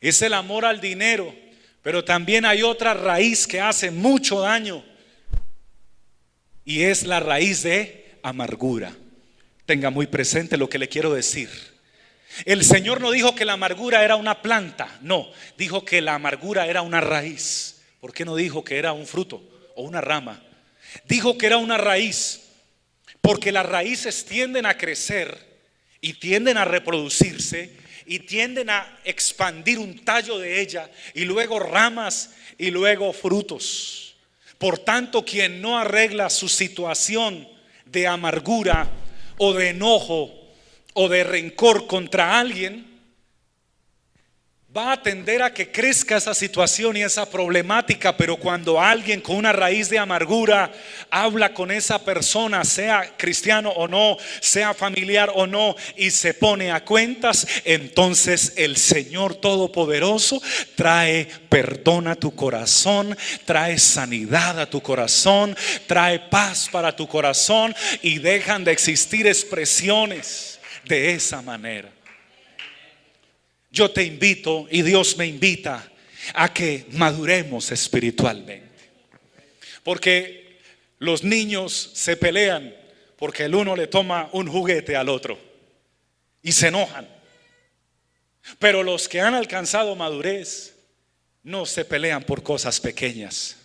es 0.00 0.20
el 0.22 0.34
amor 0.34 0.64
al 0.64 0.80
dinero, 0.80 1.34
Pero 1.82 2.02
también 2.02 2.46
hay 2.46 2.62
otra 2.62 2.94
raíz 2.94 3.46
que 3.46 3.60
hace 3.60 3.90
mucho 3.90 4.40
daño. 4.40 4.82
Y 6.64 6.80
es 6.80 7.02
la 7.02 7.20
raíz 7.20 7.62
de 7.62 8.16
amargura. 8.22 8.96
Tenga 9.66 9.90
muy 9.90 10.06
presente 10.06 10.56
lo 10.56 10.70
que 10.70 10.78
le 10.78 10.88
quiero 10.88 11.12
decir. 11.12 11.50
El 12.46 12.64
Señor 12.64 13.02
no 13.02 13.10
dijo 13.10 13.34
que 13.34 13.44
la 13.44 13.52
amargura 13.52 14.02
era 14.02 14.16
una 14.16 14.40
planta, 14.40 14.98
no, 15.02 15.28
dijo 15.56 15.84
que 15.84 16.00
la 16.00 16.14
amargura 16.14 16.66
era 16.66 16.80
una 16.80 17.02
raíz. 17.02 17.82
¿Por 18.00 18.12
qué 18.12 18.24
no 18.24 18.34
dijo 18.34 18.64
que 18.64 18.78
era 18.78 18.92
un 18.92 19.06
fruto 19.06 19.42
o 19.76 19.82
una 19.82 20.00
rama? 20.00 20.42
Dijo 21.06 21.38
que 21.38 21.46
era 21.46 21.58
una 21.58 21.76
raíz, 21.76 22.42
porque 23.20 23.52
las 23.52 23.66
raíces 23.66 24.24
tienden 24.24 24.66
a 24.66 24.76
crecer 24.76 25.53
y 26.04 26.12
tienden 26.12 26.58
a 26.58 26.66
reproducirse 26.66 27.70
y 28.04 28.18
tienden 28.18 28.68
a 28.68 28.98
expandir 29.04 29.78
un 29.78 30.04
tallo 30.04 30.38
de 30.38 30.60
ella 30.60 30.90
y 31.14 31.24
luego 31.24 31.58
ramas 31.58 32.34
y 32.58 32.70
luego 32.70 33.10
frutos. 33.14 34.14
Por 34.58 34.78
tanto, 34.78 35.24
quien 35.24 35.62
no 35.62 35.78
arregla 35.78 36.28
su 36.28 36.46
situación 36.50 37.48
de 37.86 38.06
amargura 38.06 38.86
o 39.38 39.54
de 39.54 39.70
enojo 39.70 40.30
o 40.92 41.08
de 41.08 41.24
rencor 41.24 41.86
contra 41.86 42.38
alguien, 42.38 42.93
va 44.76 44.92
a 44.92 45.02
tender 45.02 45.40
a 45.40 45.54
que 45.54 45.70
crezca 45.70 46.16
esa 46.16 46.34
situación 46.34 46.96
y 46.96 47.02
esa 47.02 47.30
problemática, 47.30 48.16
pero 48.16 48.36
cuando 48.36 48.80
alguien 48.80 49.20
con 49.20 49.36
una 49.36 49.52
raíz 49.52 49.88
de 49.88 49.98
amargura 49.98 50.72
habla 51.10 51.54
con 51.54 51.70
esa 51.70 52.04
persona, 52.04 52.64
sea 52.64 53.16
cristiano 53.16 53.70
o 53.70 53.86
no, 53.86 54.16
sea 54.40 54.74
familiar 54.74 55.30
o 55.32 55.46
no, 55.46 55.76
y 55.96 56.10
se 56.10 56.34
pone 56.34 56.72
a 56.72 56.84
cuentas, 56.84 57.46
entonces 57.64 58.54
el 58.56 58.76
Señor 58.76 59.36
Todopoderoso 59.36 60.42
trae 60.74 61.28
perdón 61.48 62.08
a 62.08 62.16
tu 62.16 62.34
corazón, 62.34 63.16
trae 63.44 63.78
sanidad 63.78 64.58
a 64.58 64.68
tu 64.68 64.80
corazón, 64.80 65.56
trae 65.86 66.18
paz 66.18 66.68
para 66.70 66.96
tu 66.96 67.06
corazón 67.06 67.76
y 68.02 68.18
dejan 68.18 68.64
de 68.64 68.72
existir 68.72 69.28
expresiones 69.28 70.58
de 70.84 71.12
esa 71.12 71.42
manera 71.42 71.92
yo 73.74 73.90
te 73.90 74.04
invito 74.04 74.68
y 74.70 74.82
Dios 74.82 75.18
me 75.18 75.26
invita 75.26 75.90
a 76.32 76.54
que 76.54 76.86
maduremos 76.92 77.72
espiritualmente. 77.72 78.70
Porque 79.82 80.60
los 81.00 81.24
niños 81.24 81.90
se 81.92 82.16
pelean 82.16 82.72
porque 83.18 83.44
el 83.44 83.54
uno 83.54 83.74
le 83.74 83.88
toma 83.88 84.28
un 84.32 84.46
juguete 84.46 84.96
al 84.96 85.08
otro 85.08 85.38
y 86.40 86.52
se 86.52 86.68
enojan. 86.68 87.08
Pero 88.58 88.82
los 88.82 89.08
que 89.08 89.20
han 89.20 89.34
alcanzado 89.34 89.96
madurez 89.96 90.76
no 91.42 91.66
se 91.66 91.84
pelean 91.84 92.22
por 92.22 92.42
cosas 92.42 92.78
pequeñas. 92.80 93.56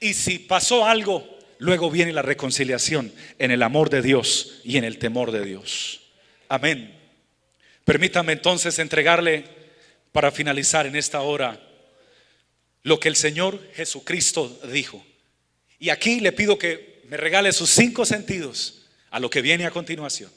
Y 0.00 0.12
si 0.12 0.38
pasó 0.38 0.84
algo, 0.84 1.38
luego 1.58 1.90
viene 1.90 2.12
la 2.12 2.22
reconciliación 2.22 3.12
en 3.38 3.52
el 3.52 3.62
amor 3.62 3.88
de 3.88 4.02
Dios 4.02 4.60
y 4.64 4.76
en 4.76 4.84
el 4.84 4.98
temor 4.98 5.32
de 5.32 5.44
Dios. 5.44 6.00
Amén. 6.48 6.97
Permítame 7.88 8.34
entonces 8.34 8.78
entregarle 8.80 9.44
para 10.12 10.30
finalizar 10.30 10.84
en 10.84 10.94
esta 10.94 11.22
hora 11.22 11.58
lo 12.82 13.00
que 13.00 13.08
el 13.08 13.16
Señor 13.16 13.58
Jesucristo 13.72 14.60
dijo. 14.70 15.02
Y 15.78 15.88
aquí 15.88 16.20
le 16.20 16.32
pido 16.32 16.58
que 16.58 17.00
me 17.08 17.16
regale 17.16 17.50
sus 17.50 17.70
cinco 17.70 18.04
sentidos 18.04 18.84
a 19.08 19.18
lo 19.18 19.30
que 19.30 19.40
viene 19.40 19.64
a 19.64 19.70
continuación. 19.70 20.30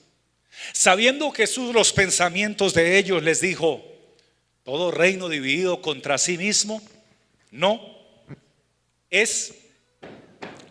Sabiendo 0.72 1.30
Jesús 1.32 1.74
los 1.74 1.92
pensamientos 1.92 2.74
de 2.74 2.98
ellos, 2.98 3.22
les 3.22 3.42
dijo, 3.42 3.84
todo 4.64 4.90
reino 4.90 5.28
dividido 5.28 5.82
contra 5.82 6.18
sí 6.18 6.38
mismo, 6.38 6.82
no, 7.52 7.82
es 9.10 9.56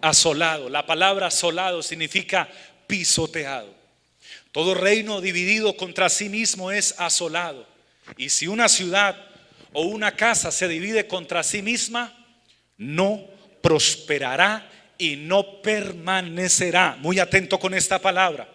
asolado. 0.01 0.71
La 0.71 0.87
palabra 0.87 1.27
asolado 1.27 1.83
significa 1.83 2.49
pisoteado. 2.87 3.80
Todo 4.53 4.75
reino 4.75 5.21
dividido 5.21 5.77
contra 5.77 6.09
sí 6.09 6.29
mismo 6.29 6.71
es 6.71 6.95
asolado. 6.99 7.67
Y 8.17 8.31
si 8.31 8.47
una 8.47 8.69
ciudad 8.69 9.17
o 9.73 9.83
una 9.83 10.17
casa 10.17 10.51
se 10.51 10.69
divide 10.69 11.07
contra 11.07 11.43
sí 11.43 11.63
misma, 11.63 12.13
no 12.77 13.25
prosperará 13.63 14.71
y 14.99 15.17
no 15.17 15.63
permanecerá. 15.63 16.97
Muy 17.01 17.19
atento 17.19 17.59
con 17.59 17.75
esta 17.75 18.01
palabra. 18.01 18.49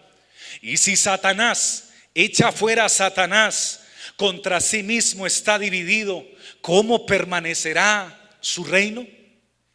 Y 0.62 0.78
si 0.78 0.96
Satanás 0.96 1.92
echa 2.14 2.52
fuera 2.52 2.86
a 2.86 2.90
Satanás, 2.90 3.82
contra 4.16 4.62
sí 4.62 4.84
mismo 4.84 5.26
está 5.26 5.60
dividido, 5.60 6.26
¿cómo 6.62 7.06
permanecerá 7.06 8.30
su 8.40 8.64
reino? 8.64 9.06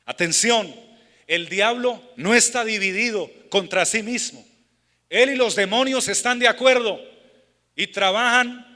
Atención, 0.06 0.74
el 1.26 1.48
diablo 1.48 2.02
no 2.16 2.34
está 2.34 2.64
dividido 2.64 3.30
contra 3.50 3.84
sí 3.84 4.02
mismo. 4.02 4.44
Él 5.10 5.30
y 5.30 5.36
los 5.36 5.56
demonios 5.56 6.08
están 6.08 6.38
de 6.38 6.48
acuerdo 6.48 7.00
y 7.74 7.88
trabajan 7.88 8.66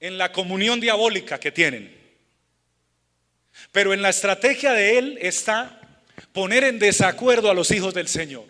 en 0.00 0.18
la 0.18 0.32
comunión 0.32 0.80
diabólica 0.80 1.38
que 1.38 1.52
tienen. 1.52 1.94
Pero 3.72 3.92
en 3.92 4.02
la 4.02 4.08
estrategia 4.08 4.72
de 4.72 4.98
Él 4.98 5.18
está 5.20 5.80
poner 6.32 6.64
en 6.64 6.78
desacuerdo 6.78 7.50
a 7.50 7.54
los 7.54 7.70
hijos 7.70 7.92
del 7.94 8.08
Señor 8.08 8.46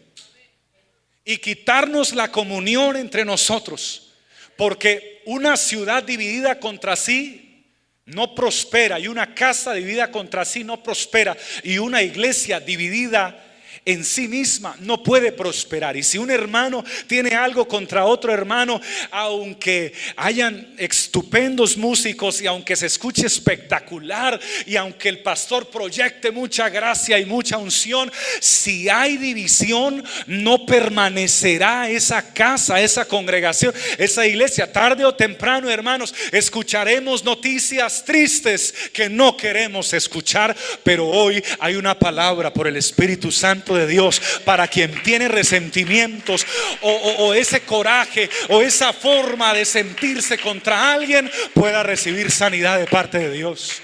y 1.25 1.39
quitarnos 1.39 2.15
la 2.15 2.31
comunión 2.31 2.97
entre 2.97 3.25
nosotros. 3.25 4.12
Porque 4.57 5.23
una 5.27 5.57
ciudad 5.57 6.05
dividida 6.05 6.61
contra 6.61 6.95
sí 6.95 7.67
no 8.07 8.37
prospera 8.37 9.01
y 9.01 9.09
una 9.09 9.35
casa 9.35 9.75
dividida 9.75 10.12
contra 10.12 10.45
sí 10.45 10.62
no 10.62 10.81
prospera 10.83 11.37
y 11.65 11.79
una 11.79 12.03
iglesia 12.03 12.61
dividida 12.61 13.46
en 13.87 14.05
sí 14.05 14.27
misma 14.27 14.77
no 14.81 15.03
puede 15.03 15.31
prosperar. 15.31 15.96
Y 15.96 16.03
si 16.03 16.18
un 16.18 16.31
hermano 16.31 16.85
tiene 17.07 17.37
algo 17.37 17.66
contra 17.68 18.05
otro 18.05 18.35
hermano, 18.35 18.81
aunque 19.12 19.92
hayan 20.16 20.75
estupendos 20.77 21.77
músicos 21.77 22.42
y 22.42 22.49
aunque 22.49 22.75
se 22.75 22.87
escuche 22.87 23.27
espectacular 23.27 24.38
y 24.66 24.75
aunque 24.75 25.09
el 25.09 25.20
pastor 25.20 25.70
proyecte 25.70 26.33
mucha 26.33 26.68
gracia 26.68 27.18
y 27.18 27.25
mucha 27.25 27.59
unción, 27.59 28.11
si 28.40 28.88
hay 28.88 29.16
división, 29.18 30.05
no 30.27 30.66
permanecerá 30.66 31.88
esa 31.88 32.35
casa, 32.35 32.81
esa 32.81 33.05
congregación, 33.05 33.72
esa 33.99 34.27
iglesia. 34.27 34.72
Tarde 34.72 35.05
o 35.05 35.14
temprano, 35.14 35.70
hermanos, 35.70 36.12
escucharemos 36.33 37.22
noticias 37.22 38.05
tristes 38.05 38.75
que 38.92 39.09
no 39.09 39.37
queremos 39.37 39.92
escuchar, 39.92 40.57
pero 40.83 41.09
hoy 41.09 41.42
hay 41.61 41.77
una 41.77 41.96
palabra 41.96 42.53
por 42.53 42.66
el 42.66 42.77
Espíritu 42.77 43.31
Santo 43.31 43.76
de 43.77 43.87
Dios 43.87 44.21
para 44.45 44.67
quien 44.69 45.03
tiene 45.03 45.29
resentimientos 45.29 46.47
o, 46.81 47.35
ese 47.35 47.61
coraje 47.61 48.29
o 48.49 48.62
esa 48.62 48.93
forma 48.93 49.55
de 49.55 49.65
sentirse 49.65 50.39
contra 50.39 50.93
alguien 50.93 51.31
pueda 51.55 51.83
recibir 51.83 52.31
sanidad 52.31 52.79
de 52.79 52.87
parte 52.87 53.19
de 53.19 53.33
Dios. 53.33 53.83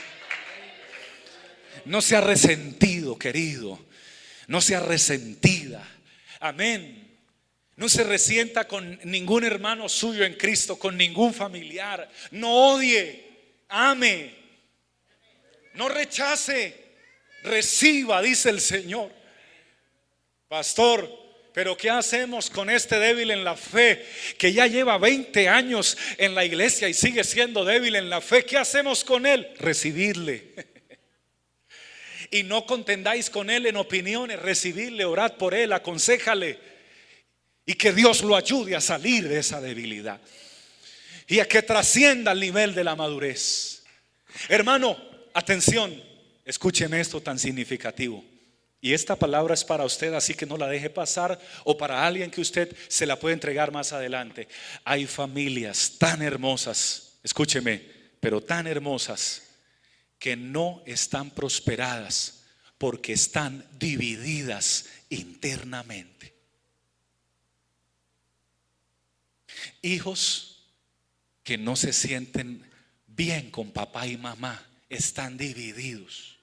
No 1.84 2.00
sea 2.00 2.20
resentido, 2.20 3.18
querido. 3.18 3.78
No 4.46 4.60
sea 4.60 4.80
resentida. 4.80 5.86
Amén. 6.40 7.02
No 7.76 7.88
se 7.88 8.04
resienta 8.04 8.68
con 8.68 9.00
ningún 9.04 9.44
hermano 9.44 9.88
suyo 9.88 10.24
en 10.24 10.34
Cristo, 10.34 10.78
con 10.78 10.96
ningún 10.96 11.32
familiar. 11.32 12.08
No 12.30 12.74
odie, 12.74 13.24
ame. 13.68 14.34
No 15.74 15.88
rechace, 15.88 16.76
reciba, 17.42 18.20
dice 18.20 18.50
el 18.50 18.60
Señor. 18.60 19.21
Pastor, 20.52 21.08
pero 21.54 21.78
¿qué 21.78 21.88
hacemos 21.88 22.50
con 22.50 22.68
este 22.68 22.98
débil 22.98 23.30
en 23.30 23.42
la 23.42 23.56
fe 23.56 24.04
que 24.36 24.52
ya 24.52 24.66
lleva 24.66 24.98
20 24.98 25.48
años 25.48 25.96
en 26.18 26.34
la 26.34 26.44
iglesia 26.44 26.90
y 26.90 26.92
sigue 26.92 27.24
siendo 27.24 27.64
débil 27.64 27.96
en 27.96 28.10
la 28.10 28.20
fe? 28.20 28.44
¿Qué 28.44 28.58
hacemos 28.58 29.02
con 29.02 29.24
él? 29.24 29.48
Recibirle. 29.58 30.52
Y 32.30 32.42
no 32.42 32.66
contendáis 32.66 33.30
con 33.30 33.48
él 33.48 33.64
en 33.64 33.76
opiniones, 33.76 34.40
recibirle, 34.40 35.06
orad 35.06 35.38
por 35.38 35.54
él, 35.54 35.72
aconsejale. 35.72 36.58
Y 37.64 37.72
que 37.72 37.94
Dios 37.94 38.22
lo 38.22 38.36
ayude 38.36 38.76
a 38.76 38.82
salir 38.82 39.28
de 39.28 39.38
esa 39.38 39.58
debilidad. 39.58 40.20
Y 41.28 41.40
a 41.40 41.48
que 41.48 41.62
trascienda 41.62 42.32
el 42.32 42.40
nivel 42.40 42.74
de 42.74 42.84
la 42.84 42.94
madurez. 42.94 43.84
Hermano, 44.50 45.02
atención, 45.32 45.98
escúcheme 46.44 47.00
esto 47.00 47.22
tan 47.22 47.38
significativo. 47.38 48.31
Y 48.84 48.94
esta 48.94 49.14
palabra 49.14 49.54
es 49.54 49.62
para 49.62 49.84
usted, 49.84 50.12
así 50.12 50.34
que 50.34 50.44
no 50.44 50.56
la 50.56 50.66
deje 50.66 50.90
pasar 50.90 51.38
o 51.62 51.78
para 51.78 52.04
alguien 52.04 52.32
que 52.32 52.40
usted 52.40 52.76
se 52.88 53.06
la 53.06 53.16
puede 53.16 53.34
entregar 53.34 53.70
más 53.70 53.92
adelante. 53.92 54.48
Hay 54.82 55.06
familias 55.06 55.92
tan 55.98 56.20
hermosas, 56.20 57.12
escúcheme, 57.22 57.80
pero 58.18 58.40
tan 58.40 58.66
hermosas 58.66 59.42
que 60.18 60.34
no 60.34 60.82
están 60.84 61.30
prosperadas 61.30 62.42
porque 62.76 63.12
están 63.12 63.64
divididas 63.78 64.86
internamente. 65.10 66.34
Hijos 69.80 70.66
que 71.44 71.56
no 71.56 71.76
se 71.76 71.92
sienten 71.92 72.68
bien 73.06 73.52
con 73.52 73.70
papá 73.70 74.08
y 74.08 74.16
mamá 74.16 74.66
están 74.88 75.36
divididos. 75.36 76.40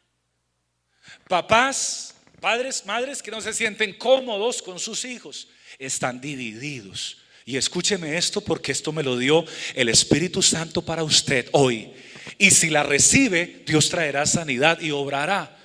Papás, 1.27 2.15
padres, 2.39 2.85
madres 2.85 3.21
que 3.21 3.31
no 3.31 3.41
se 3.41 3.53
sienten 3.53 3.93
cómodos 3.93 4.61
con 4.61 4.79
sus 4.79 5.05
hijos, 5.05 5.47
están 5.77 6.21
divididos. 6.21 7.17
Y 7.45 7.57
escúcheme 7.57 8.17
esto 8.17 8.41
porque 8.41 8.71
esto 8.71 8.91
me 8.91 9.03
lo 9.03 9.17
dio 9.17 9.43
el 9.73 9.89
Espíritu 9.89 10.41
Santo 10.41 10.83
para 10.83 11.03
usted 11.03 11.47
hoy. 11.51 11.91
Y 12.37 12.51
si 12.51 12.69
la 12.69 12.83
recibe, 12.83 13.63
Dios 13.65 13.89
traerá 13.89 14.25
sanidad 14.25 14.79
y 14.81 14.91
obrará. 14.91 15.57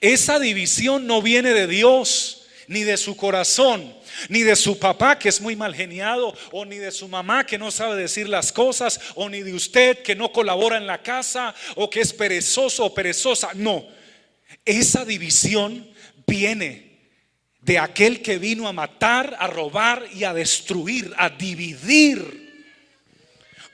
Esa 0.00 0.38
división 0.38 1.06
no 1.06 1.22
viene 1.22 1.54
de 1.54 1.66
Dios 1.66 2.42
ni 2.68 2.82
de 2.82 2.96
su 2.96 3.16
corazón, 3.16 3.94
ni 4.28 4.42
de 4.42 4.56
su 4.56 4.78
papá 4.78 5.18
que 5.18 5.28
es 5.28 5.40
muy 5.40 5.54
mal 5.54 5.74
geniado, 5.74 6.34
o 6.50 6.64
ni 6.64 6.76
de 6.76 6.90
su 6.90 7.08
mamá 7.08 7.46
que 7.46 7.58
no 7.58 7.70
sabe 7.70 7.94
decir 7.96 8.28
las 8.28 8.52
cosas, 8.52 9.00
o 9.14 9.28
ni 9.28 9.42
de 9.42 9.54
usted 9.54 10.02
que 10.02 10.16
no 10.16 10.32
colabora 10.32 10.76
en 10.76 10.86
la 10.86 11.02
casa, 11.02 11.54
o 11.76 11.88
que 11.88 12.00
es 12.00 12.12
perezoso 12.12 12.84
o 12.84 12.94
perezosa. 12.94 13.50
No, 13.54 13.86
esa 14.64 15.04
división 15.04 15.88
viene 16.26 16.86
de 17.60 17.78
aquel 17.78 18.22
que 18.22 18.38
vino 18.38 18.68
a 18.68 18.72
matar, 18.72 19.36
a 19.38 19.46
robar 19.46 20.06
y 20.14 20.24
a 20.24 20.32
destruir, 20.32 21.12
a 21.16 21.30
dividir. 21.30 22.46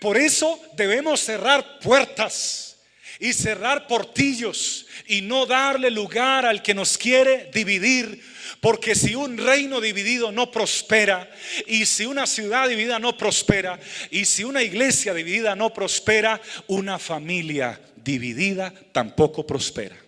Por 0.00 0.16
eso 0.16 0.60
debemos 0.74 1.20
cerrar 1.20 1.78
puertas 1.78 2.78
y 3.20 3.32
cerrar 3.32 3.86
portillos 3.86 4.86
y 5.06 5.20
no 5.20 5.46
darle 5.46 5.90
lugar 5.90 6.46
al 6.46 6.62
que 6.62 6.74
nos 6.74 6.98
quiere 6.98 7.50
dividir. 7.52 8.20
Porque 8.60 8.94
si 8.94 9.14
un 9.14 9.38
reino 9.38 9.80
dividido 9.80 10.32
no 10.32 10.50
prospera, 10.50 11.28
y 11.66 11.84
si 11.84 12.06
una 12.06 12.26
ciudad 12.26 12.68
dividida 12.68 12.98
no 12.98 13.16
prospera, 13.16 13.78
y 14.10 14.24
si 14.24 14.44
una 14.44 14.62
iglesia 14.62 15.12
dividida 15.12 15.56
no 15.56 15.72
prospera, 15.74 16.40
una 16.68 16.98
familia 16.98 17.80
dividida 17.96 18.72
tampoco 18.92 19.46
prospera. 19.46 20.01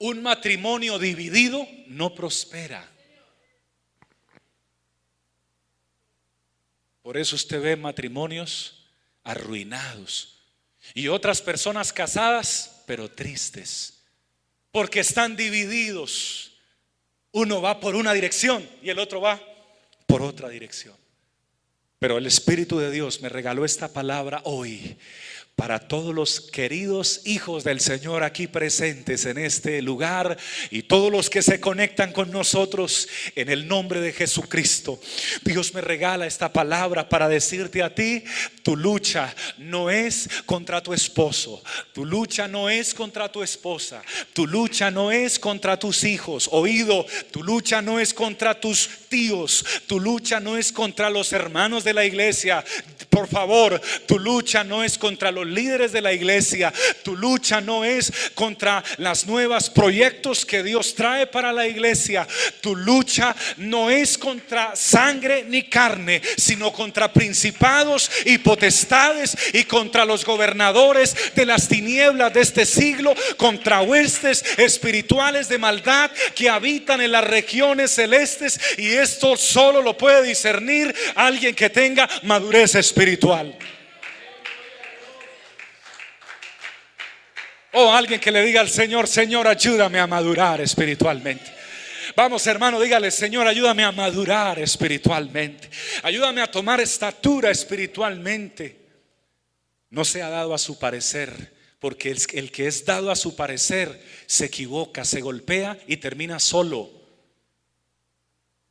Un 0.00 0.22
matrimonio 0.22 0.98
dividido 0.98 1.68
no 1.86 2.14
prospera. 2.14 2.90
Por 7.02 7.18
eso 7.18 7.36
usted 7.36 7.60
ve 7.60 7.76
matrimonios 7.76 8.86
arruinados 9.24 10.38
y 10.94 11.08
otras 11.08 11.42
personas 11.42 11.92
casadas, 11.92 12.82
pero 12.86 13.10
tristes, 13.10 14.02
porque 14.72 15.00
están 15.00 15.36
divididos. 15.36 16.52
Uno 17.32 17.60
va 17.60 17.78
por 17.78 17.94
una 17.94 18.14
dirección 18.14 18.66
y 18.82 18.88
el 18.88 18.98
otro 18.98 19.20
va 19.20 19.38
por 20.06 20.22
otra 20.22 20.48
dirección. 20.48 20.96
Pero 21.98 22.16
el 22.16 22.24
Espíritu 22.24 22.78
de 22.78 22.90
Dios 22.90 23.20
me 23.20 23.28
regaló 23.28 23.66
esta 23.66 23.92
palabra 23.92 24.40
hoy 24.44 24.96
para 25.60 25.78
todos 25.78 26.14
los 26.14 26.40
queridos 26.40 27.20
hijos 27.26 27.64
del 27.64 27.80
Señor 27.80 28.24
aquí 28.24 28.46
presentes 28.46 29.26
en 29.26 29.36
este 29.36 29.82
lugar 29.82 30.38
y 30.70 30.84
todos 30.84 31.12
los 31.12 31.28
que 31.28 31.42
se 31.42 31.60
conectan 31.60 32.14
con 32.14 32.30
nosotros 32.30 33.06
en 33.36 33.50
el 33.50 33.68
nombre 33.68 34.00
de 34.00 34.14
Jesucristo. 34.14 34.98
Dios 35.44 35.74
me 35.74 35.82
regala 35.82 36.26
esta 36.26 36.50
palabra 36.50 37.10
para 37.10 37.28
decirte 37.28 37.82
a 37.82 37.94
ti, 37.94 38.24
tu 38.62 38.74
lucha 38.74 39.34
no 39.58 39.90
es 39.90 40.30
contra 40.46 40.82
tu 40.82 40.94
esposo, 40.94 41.62
tu 41.92 42.06
lucha 42.06 42.48
no 42.48 42.70
es 42.70 42.94
contra 42.94 43.30
tu 43.30 43.42
esposa, 43.42 44.02
tu 44.32 44.46
lucha 44.46 44.90
no 44.90 45.12
es 45.12 45.38
contra 45.38 45.78
tus 45.78 46.04
hijos. 46.04 46.48
Oído, 46.52 47.04
tu 47.30 47.42
lucha 47.42 47.82
no 47.82 48.00
es 48.00 48.14
contra 48.14 48.58
tus 48.58 48.88
tíos, 49.10 49.62
tu 49.86 50.00
lucha 50.00 50.40
no 50.40 50.56
es 50.56 50.72
contra 50.72 51.10
los 51.10 51.34
hermanos 51.34 51.84
de 51.84 51.92
la 51.92 52.06
iglesia. 52.06 52.64
Por 53.10 53.28
favor, 53.28 53.78
tu 54.06 54.18
lucha 54.18 54.64
no 54.64 54.82
es 54.82 54.96
contra 54.96 55.30
los 55.30 55.49
líderes 55.50 55.92
de 55.92 56.00
la 56.00 56.12
iglesia. 56.12 56.72
Tu 57.02 57.16
lucha 57.16 57.60
no 57.60 57.84
es 57.84 58.12
contra 58.34 58.82
las 58.98 59.26
nuevas 59.26 59.68
proyectos 59.68 60.46
que 60.46 60.62
Dios 60.62 60.94
trae 60.94 61.26
para 61.26 61.52
la 61.52 61.66
iglesia. 61.66 62.26
Tu 62.60 62.74
lucha 62.74 63.34
no 63.56 63.90
es 63.90 64.16
contra 64.16 64.74
sangre 64.74 65.44
ni 65.48 65.64
carne, 65.64 66.22
sino 66.36 66.72
contra 66.72 67.12
principados 67.12 68.10
y 68.24 68.38
potestades 68.38 69.36
y 69.52 69.64
contra 69.64 70.04
los 70.04 70.24
gobernadores 70.24 71.16
de 71.34 71.46
las 71.46 71.68
tinieblas 71.68 72.32
de 72.32 72.40
este 72.40 72.66
siglo, 72.66 73.14
contra 73.36 73.82
huestes 73.82 74.44
espirituales 74.56 75.48
de 75.48 75.58
maldad 75.58 76.10
que 76.34 76.48
habitan 76.48 77.00
en 77.00 77.12
las 77.12 77.24
regiones 77.24 77.90
celestes 77.90 78.60
y 78.78 78.88
esto 78.92 79.36
solo 79.36 79.82
lo 79.82 79.96
puede 79.96 80.22
discernir 80.22 80.94
alguien 81.14 81.54
que 81.54 81.70
tenga 81.70 82.08
madurez 82.22 82.74
espiritual. 82.74 83.56
O 87.72 87.92
alguien 87.92 88.20
que 88.20 88.32
le 88.32 88.42
diga 88.42 88.60
al 88.60 88.68
Señor, 88.68 89.06
Señor, 89.06 89.46
ayúdame 89.46 90.00
a 90.00 90.06
madurar 90.06 90.60
espiritualmente. 90.60 91.60
Vamos, 92.16 92.46
hermano, 92.46 92.80
dígale, 92.80 93.10
Señor, 93.10 93.46
ayúdame 93.46 93.84
a 93.84 93.92
madurar 93.92 94.58
espiritualmente. 94.58 95.70
Ayúdame 96.02 96.40
a 96.40 96.50
tomar 96.50 96.80
estatura 96.80 97.50
espiritualmente. 97.50 98.76
No 99.90 100.04
se 100.04 100.22
ha 100.22 100.28
dado 100.28 100.52
a 100.52 100.58
su 100.58 100.78
parecer, 100.78 101.52
porque 101.78 102.10
el, 102.10 102.18
el 102.32 102.50
que 102.50 102.66
es 102.66 102.84
dado 102.84 103.10
a 103.10 103.16
su 103.16 103.36
parecer 103.36 104.02
se 104.26 104.46
equivoca, 104.46 105.04
se 105.04 105.20
golpea 105.20 105.78
y 105.86 105.98
termina 105.98 106.40
solo. 106.40 106.90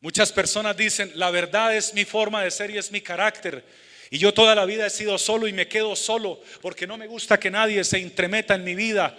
Muchas 0.01 0.31
personas 0.31 0.75
dicen, 0.77 1.11
la 1.15 1.29
verdad 1.29 1.75
es 1.75 1.93
mi 1.93 2.05
forma 2.05 2.43
de 2.43 2.51
ser 2.51 2.71
y 2.71 2.77
es 2.77 2.91
mi 2.91 3.01
carácter. 3.01 3.63
Y 4.09 4.17
yo 4.17 4.33
toda 4.33 4.55
la 4.55 4.65
vida 4.65 4.87
he 4.87 4.89
sido 4.89 5.17
solo 5.17 5.47
y 5.47 5.53
me 5.53 5.67
quedo 5.67 5.95
solo 5.95 6.41
porque 6.61 6.87
no 6.87 6.97
me 6.97 7.07
gusta 7.07 7.39
que 7.39 7.51
nadie 7.51 7.83
se 7.83 7.99
entremeta 7.99 8.55
en 8.55 8.63
mi 8.63 8.75
vida. 8.75 9.17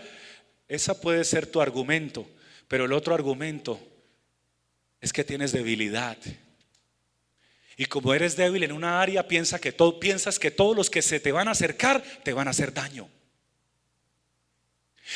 Esa 0.69 1.01
puede 1.01 1.25
ser 1.25 1.47
tu 1.47 1.61
argumento, 1.61 2.29
pero 2.67 2.85
el 2.87 2.93
otro 2.93 3.15
argumento 3.15 3.81
es 5.01 5.13
que 5.13 5.25
tienes 5.25 5.53
debilidad. 5.53 6.19
Y 7.77 7.87
como 7.87 8.13
eres 8.13 8.37
débil 8.37 8.65
en 8.65 8.73
una 8.73 9.01
área, 9.01 9.27
piensas 9.27 9.61
que 9.61 10.51
todos 10.51 10.77
los 10.77 10.91
que 10.91 11.03
se 11.03 11.21
te 11.21 11.33
van 11.33 11.49
a 11.49 11.53
acercar 11.53 12.03
te 12.23 12.33
van 12.33 12.49
a 12.49 12.51
hacer 12.51 12.75
daño. 12.75 13.09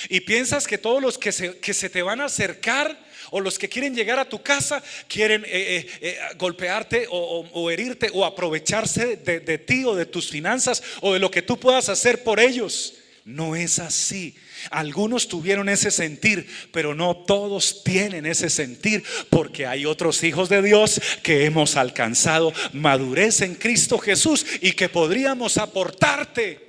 Y 0.09 0.21
piensas 0.21 0.67
que 0.67 0.79
todos 0.79 1.03
los 1.03 1.19
que 1.19 1.31
se, 1.31 1.59
que 1.59 1.75
se 1.75 1.91
te 1.91 2.03
van 2.03 2.21
a 2.21 2.25
acercar 2.25 2.99
o 3.37 3.41
los 3.41 3.59
que 3.59 3.69
quieren 3.69 3.97
llegar 3.97 4.21
a 4.21 4.29
tu 4.29 4.41
casa 4.45 4.81
quieren 5.09 5.45
eh, 5.45 5.49
eh, 5.51 5.87
eh, 6.01 6.19
golpearte 6.39 7.09
o, 7.11 7.69
herirte 7.69 8.09
o 8.15 8.25
aprovecharse 8.25 9.17
de, 9.17 9.41
de 9.41 9.59
ti 9.59 9.85
o 9.85 9.97
de 9.97 10.07
tus 10.07 10.31
finanzas 10.31 10.81
o 11.01 11.15
de 11.15 11.19
lo 11.19 11.33
que 11.33 11.43
tú 11.43 11.59
puedas 11.59 11.89
hacer 11.89 12.23
por 12.23 12.39
ellos. 12.39 12.95
No 13.25 13.57
es 13.57 13.81
así. 13.81 14.37
Algunos 14.71 15.27
tuvieron 15.27 15.69
ese 15.69 15.91
sentir, 15.91 16.47
pero 16.71 16.95
no 16.95 17.17
todos 17.17 17.83
tienen 17.83 18.25
ese 18.25 18.49
sentir, 18.51 19.03
porque 19.31 19.67
hay 19.67 19.85
otros 19.85 20.23
hijos 20.23 20.49
de 20.49 20.63
Dios 20.63 21.01
que 21.25 21.45
hemos 21.45 21.75
alcanzado 21.75 22.53
madurez 22.73 23.41
en 23.41 23.57
Cristo 23.57 23.99
Jesús 23.99 24.47
y 24.61 24.73
que 24.75 24.89
podríamos 24.89 25.59
aportarte. 25.59 26.61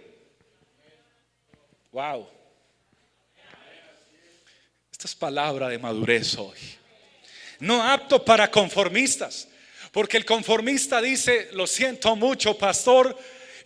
Wow. 1.91 2.34
Es 5.05 5.13
palabra 5.13 5.69
de 5.69 5.77
madurez 5.77 6.35
hoy. 6.35 6.57
No 7.59 7.83
apto 7.83 8.25
para 8.25 8.49
conformistas, 8.49 9.47
porque 9.91 10.17
el 10.17 10.25
conformista 10.25 10.99
dice, 10.99 11.49
lo 11.51 11.67
siento 11.67 12.15
mucho, 12.15 12.57
pastor, 12.57 13.15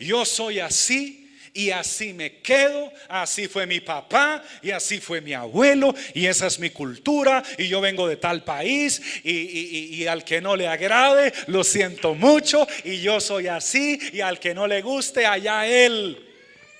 yo 0.01 0.25
soy 0.25 0.59
así 0.59 1.31
y 1.53 1.69
así 1.69 2.11
me 2.11 2.41
quedo, 2.41 2.91
así 3.07 3.47
fue 3.47 3.65
mi 3.65 3.79
papá 3.79 4.43
y 4.61 4.71
así 4.71 4.99
fue 4.99 5.21
mi 5.21 5.31
abuelo 5.31 5.95
y 6.13 6.25
esa 6.25 6.47
es 6.47 6.59
mi 6.59 6.71
cultura 6.71 7.41
y 7.57 7.69
yo 7.69 7.79
vengo 7.79 8.05
de 8.05 8.17
tal 8.17 8.43
país 8.43 9.01
y, 9.23 9.31
y, 9.31 10.07
al 10.07 10.25
que 10.25 10.41
no 10.41 10.57
le 10.57 10.67
agrade, 10.67 11.31
lo 11.47 11.63
siento 11.63 12.15
mucho 12.15 12.67
y 12.83 12.99
yo 12.99 13.21
soy 13.21 13.47
así 13.47 13.97
y 14.11 14.19
al 14.19 14.41
que 14.41 14.53
no 14.53 14.67
le 14.67 14.81
guste, 14.81 15.25
allá 15.25 15.65
él, 15.65 16.21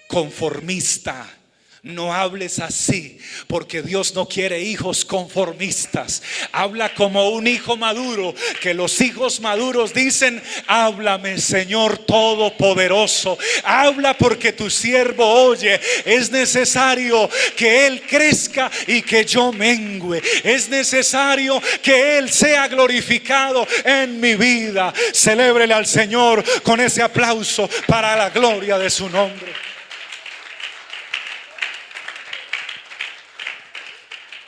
conformista. 0.10 1.39
No 1.82 2.14
hables 2.14 2.60
así, 2.60 3.18
porque 3.48 3.82
Dios 3.82 4.14
no 4.14 4.28
quiere 4.28 4.62
hijos 4.62 5.06
conformistas. 5.06 6.22
Habla 6.52 6.94
como 6.94 7.30
un 7.30 7.48
hijo 7.48 7.78
maduro, 7.78 8.36
que 8.62 8.74
los 8.74 9.00
hijos 9.00 9.40
maduros 9.40 9.94
dicen, 9.94 10.44
háblame 10.68 11.38
Señor 11.38 12.00
Todopoderoso. 12.00 13.38
Habla 13.64 14.18
porque 14.18 14.52
tu 14.52 14.70
siervo 14.70 15.26
oye. 15.26 15.80
Es 16.04 16.30
necesario 16.32 17.30
que 17.56 17.88
Él 17.88 18.02
crezca 18.02 18.70
y 18.86 19.02
que 19.02 19.24
yo 19.24 19.54
mengüe. 19.54 20.22
Es 20.44 20.68
necesario 20.68 21.62
que 21.82 22.18
Él 22.18 22.30
sea 22.30 22.68
glorificado 22.68 23.66
en 23.86 24.20
mi 24.20 24.36
vida. 24.36 24.94
Celébrele 25.14 25.74
al 25.74 25.86
Señor 25.86 26.44
con 26.62 26.82
ese 26.82 27.02
aplauso 27.02 27.70
para 27.88 28.18
la 28.18 28.32
gloria 28.32 28.78
de 28.78 28.90
su 28.90 29.10
nombre. 29.10 29.69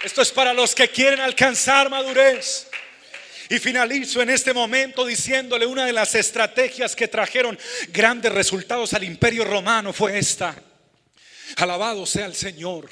Esto 0.04 0.22
es 0.22 0.32
para 0.32 0.54
los 0.54 0.74
que 0.74 0.90
quieren 0.90 1.20
alcanzar 1.20 1.90
madurez. 1.90 2.68
Y 3.50 3.60
finalizo 3.60 4.22
en 4.22 4.30
este 4.30 4.54
momento 4.54 5.06
diciéndole 5.06 5.66
una 5.66 5.86
de 5.86 5.94
las 5.94 6.16
estrategias 6.16 6.96
que 6.96 7.08
trajeron 7.08 7.60
grandes 7.90 8.32
resultados 8.32 8.94
al 8.94 9.04
imperio 9.04 9.44
romano 9.44 9.92
fue 9.92 10.18
esta. 10.18 10.56
Alabado 11.58 12.06
sea 12.06 12.26
el 12.26 12.36
Señor. 12.36 12.90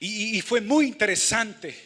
Y, 0.00 0.42
fue 0.42 0.60
muy 0.60 0.86
interesante. 0.86 1.85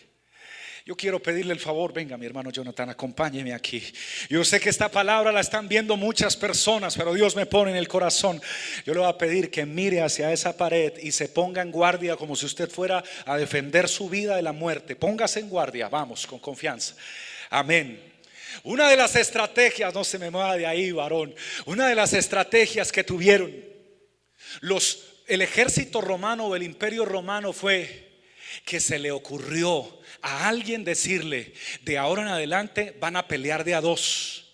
Yo 0.90 0.96
quiero 0.96 1.22
pedirle 1.22 1.52
el 1.52 1.60
favor, 1.60 1.92
venga 1.92 2.16
mi 2.16 2.26
hermano 2.26 2.50
Jonathan, 2.50 2.90
acompáñeme 2.90 3.54
aquí. 3.54 3.80
Yo 4.28 4.44
sé 4.44 4.58
que 4.58 4.70
esta 4.70 4.88
palabra 4.88 5.30
la 5.30 5.38
están 5.38 5.68
viendo 5.68 5.96
muchas 5.96 6.36
personas, 6.36 6.96
pero 6.96 7.14
Dios 7.14 7.36
me 7.36 7.46
pone 7.46 7.70
en 7.70 7.76
el 7.76 7.86
corazón. 7.86 8.42
Yo 8.84 8.92
le 8.92 8.98
voy 8.98 9.08
a 9.08 9.16
pedir 9.16 9.52
que 9.52 9.64
mire 9.64 10.02
hacia 10.02 10.32
esa 10.32 10.56
pared 10.56 10.94
y 11.00 11.12
se 11.12 11.28
ponga 11.28 11.62
en 11.62 11.70
guardia 11.70 12.16
como 12.16 12.34
si 12.34 12.44
usted 12.44 12.68
fuera 12.68 13.04
a 13.24 13.36
defender 13.36 13.88
su 13.88 14.08
vida 14.08 14.34
de 14.34 14.42
la 14.42 14.50
muerte. 14.50 14.96
Póngase 14.96 15.38
en 15.38 15.48
guardia, 15.48 15.88
vamos, 15.88 16.26
con 16.26 16.40
confianza. 16.40 16.96
Amén. 17.50 18.12
Una 18.64 18.90
de 18.90 18.96
las 18.96 19.14
estrategias, 19.14 19.94
no 19.94 20.02
se 20.02 20.18
me 20.18 20.28
mueva 20.28 20.56
de 20.56 20.66
ahí, 20.66 20.90
varón, 20.90 21.32
una 21.66 21.86
de 21.86 21.94
las 21.94 22.14
estrategias 22.14 22.90
que 22.90 23.04
tuvieron 23.04 23.54
los, 24.60 25.04
el 25.28 25.40
ejército 25.40 26.00
romano 26.00 26.46
o 26.46 26.56
el 26.56 26.64
imperio 26.64 27.04
romano 27.04 27.52
fue 27.52 28.09
que 28.64 28.80
se 28.80 28.98
le 28.98 29.10
ocurrió 29.10 30.00
a 30.22 30.48
alguien 30.48 30.84
decirle, 30.84 31.54
de 31.82 31.98
ahora 31.98 32.22
en 32.22 32.28
adelante 32.28 32.96
van 33.00 33.16
a 33.16 33.26
pelear 33.26 33.64
de 33.64 33.74
a 33.74 33.80
dos. 33.80 34.46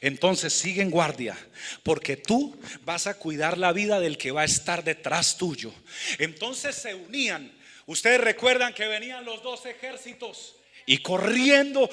Entonces 0.00 0.52
sigue 0.52 0.82
en 0.82 0.90
guardia, 0.90 1.36
porque 1.82 2.16
tú 2.16 2.58
vas 2.82 3.06
a 3.06 3.14
cuidar 3.14 3.56
la 3.56 3.72
vida 3.72 4.00
del 4.00 4.18
que 4.18 4.32
va 4.32 4.42
a 4.42 4.46
estar 4.46 4.84
detrás 4.84 5.38
tuyo. 5.38 5.72
Entonces 6.18 6.76
se 6.76 6.94
unían. 6.94 7.52
Ustedes 7.86 8.20
recuerdan 8.20 8.74
que 8.74 8.86
venían 8.86 9.24
los 9.24 9.42
dos 9.42 9.64
ejércitos 9.64 10.56
y 10.84 10.98
corriendo 10.98 11.88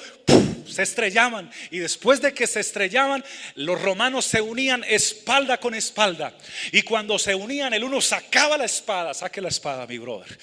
se 0.68 0.82
estrellaban. 0.82 1.50
Y 1.70 1.78
después 1.78 2.20
de 2.20 2.32
que 2.32 2.46
se 2.46 2.60
estrellaban, 2.60 3.24
los 3.54 3.80
romanos 3.80 4.24
se 4.24 4.40
unían 4.40 4.84
espalda 4.84 5.58
con 5.58 5.74
espalda. 5.74 6.34
Y 6.72 6.82
cuando 6.82 7.18
se 7.18 7.34
unían, 7.34 7.72
el 7.74 7.84
uno 7.84 8.00
sacaba 8.00 8.56
la 8.56 8.64
espada, 8.64 9.14
saque 9.14 9.40
la 9.40 9.48
espada, 9.48 9.86
mi 9.86 9.98
brother. 9.98 10.38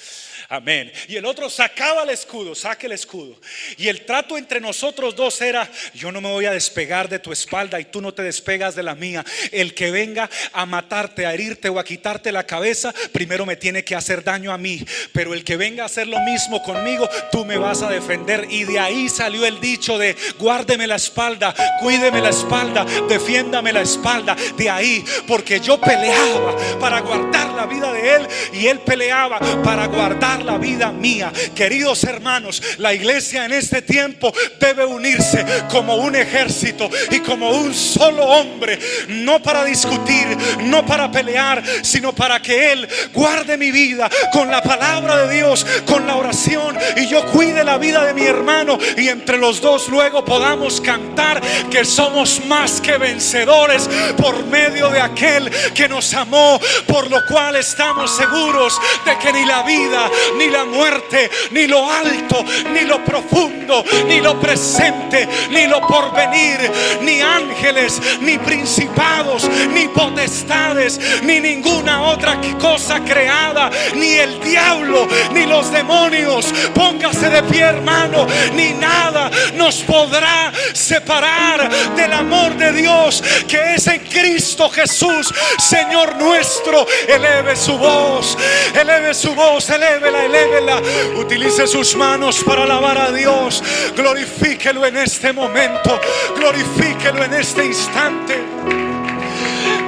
Amén. 0.49 0.91
Y 1.07 1.15
el 1.15 1.25
otro 1.25 1.49
sacaba 1.49 2.03
el 2.03 2.09
escudo, 2.09 2.55
saque 2.55 2.87
el 2.87 2.91
escudo. 2.93 3.39
Y 3.77 3.87
el 3.87 4.05
trato 4.05 4.37
entre 4.37 4.59
nosotros 4.59 5.15
dos 5.15 5.41
era, 5.41 5.69
yo 5.93 6.11
no 6.11 6.21
me 6.21 6.29
voy 6.29 6.45
a 6.45 6.51
despegar 6.51 7.09
de 7.09 7.19
tu 7.19 7.31
espalda 7.31 7.79
y 7.79 7.85
tú 7.85 8.01
no 8.01 8.13
te 8.13 8.23
despegas 8.23 8.75
de 8.75 8.83
la 8.83 8.95
mía. 8.95 9.25
El 9.51 9.73
que 9.73 9.91
venga 9.91 10.29
a 10.51 10.65
matarte, 10.65 11.25
a 11.25 11.33
herirte 11.33 11.69
o 11.69 11.79
a 11.79 11.83
quitarte 11.83 12.31
la 12.31 12.45
cabeza, 12.45 12.93
primero 13.11 13.45
me 13.45 13.55
tiene 13.55 13.83
que 13.83 13.95
hacer 13.95 14.23
daño 14.23 14.51
a 14.51 14.57
mí. 14.57 14.85
Pero 15.11 15.33
el 15.33 15.43
que 15.43 15.57
venga 15.57 15.83
a 15.83 15.87
hacer 15.87 16.07
lo 16.07 16.19
mismo 16.21 16.61
conmigo, 16.61 17.09
tú 17.31 17.45
me 17.45 17.57
vas 17.57 17.81
a 17.81 17.89
defender. 17.89 18.47
Y 18.49 18.63
de 18.65 18.79
ahí 18.79 19.09
salió 19.09 19.45
el 19.45 19.59
dicho 19.59 19.97
de, 19.97 20.12
guárdeme 20.39 20.87
la 20.87 20.95
espalda, 20.95 21.53
cuídeme 21.79 22.21
la 22.21 22.29
espalda, 22.29 22.85
defiéndame 23.07 23.73
la 23.73 23.81
espalda. 23.81 24.35
De 24.57 24.69
ahí, 24.69 25.03
porque 25.27 25.59
yo 25.59 25.79
peleaba 25.79 26.55
para 26.79 27.01
guardar 27.01 27.49
la 27.53 27.65
vida 27.65 27.91
de 27.91 28.15
él 28.15 28.27
y 28.53 28.67
él 28.67 28.79
peleaba 28.79 29.39
para 29.63 29.87
guardar 29.87 30.43
la 30.43 30.57
vida 30.57 30.91
mía. 30.91 31.31
Queridos 31.55 32.03
hermanos, 32.03 32.61
la 32.77 32.93
iglesia 32.93 33.45
en 33.45 33.53
este 33.53 33.81
tiempo 33.81 34.33
debe 34.59 34.85
unirse 34.85 35.45
como 35.69 35.95
un 35.95 36.15
ejército 36.15 36.89
y 37.09 37.19
como 37.19 37.49
un 37.51 37.73
solo 37.73 38.25
hombre, 38.25 38.79
no 39.07 39.41
para 39.41 39.63
discutir, 39.65 40.37
no 40.63 40.85
para 40.85 41.11
pelear, 41.11 41.63
sino 41.81 42.13
para 42.13 42.41
que 42.41 42.71
Él 42.71 42.87
guarde 43.13 43.57
mi 43.57 43.71
vida 43.71 44.09
con 44.31 44.49
la 44.49 44.61
palabra 44.61 45.25
de 45.25 45.35
Dios, 45.35 45.65
con 45.85 46.05
la 46.05 46.15
oración 46.15 46.77
y 46.97 47.07
yo 47.07 47.25
cuide 47.27 47.63
la 47.63 47.77
vida 47.77 48.05
de 48.05 48.13
mi 48.13 48.23
hermano 48.23 48.77
y 48.97 49.07
entre 49.07 49.37
los 49.37 49.61
dos 49.61 49.89
luego 49.89 50.02
podamos 50.11 50.81
cantar 50.81 51.41
que 51.69 51.85
somos 51.85 52.45
más 52.45 52.81
que 52.81 52.97
vencedores 52.97 53.89
por 54.17 54.45
medio 54.45 54.89
de 54.89 54.99
aquel 54.99 55.49
que 55.73 55.87
nos 55.87 56.13
amó, 56.13 56.59
por 56.87 57.09
lo 57.09 57.25
cual 57.25 57.55
estamos 57.55 58.15
seguros 58.15 58.79
de 59.05 59.17
que 59.17 59.31
ni 59.31 59.45
la 59.45 59.63
vida 59.63 60.09
ni 60.37 60.49
la 60.49 60.65
muerte, 60.65 61.29
ni 61.51 61.67
lo 61.67 61.89
alto, 61.89 62.43
ni 62.73 62.81
lo 62.81 63.03
profundo, 63.03 63.83
ni 64.07 64.19
lo 64.19 64.39
presente, 64.39 65.27
ni 65.51 65.67
lo 65.67 65.85
porvenir, 65.87 66.59
ni 67.01 67.21
ángeles, 67.21 68.01
ni 68.21 68.37
principados, 68.37 69.49
ni 69.73 69.87
potestades, 69.87 70.99
ni 71.23 71.39
ninguna 71.39 72.03
otra 72.03 72.39
cosa 72.59 72.99
creada, 73.03 73.69
ni 73.95 74.13
el 74.13 74.39
diablo, 74.41 75.07
ni 75.33 75.45
los 75.45 75.71
demonios. 75.71 76.53
Póngase 76.73 77.29
de 77.29 77.43
pie, 77.43 77.61
hermano, 77.61 78.27
ni 78.55 78.71
nada 78.71 79.29
nos 79.55 79.81
podrá 79.93 80.51
separar 80.73 81.69
del 81.95 82.11
amor 82.13 82.57
de 82.57 82.73
Dios 82.73 83.23
que 83.47 83.75
es 83.75 83.85
en 83.85 83.99
Cristo 83.99 84.67
Jesús, 84.69 85.31
Señor 85.59 86.15
nuestro. 86.15 86.87
Eleve 87.07 87.55
su 87.55 87.77
voz, 87.77 88.35
eleve 88.73 89.13
su 89.13 89.35
voz, 89.35 89.69
eleve 89.69 90.09
la 90.09 90.25
elévela. 90.25 90.81
Utilice 91.15 91.67
sus 91.67 91.95
manos 91.95 92.43
para 92.43 92.63
alabar 92.63 92.97
a 92.97 93.11
Dios. 93.11 93.63
Glorifíquelo 93.95 94.83
en 94.87 94.97
este 94.97 95.31
momento. 95.31 96.01
Glorifíquelo 96.35 97.23
en 97.23 97.33
este 97.35 97.65
instante. 97.65 98.82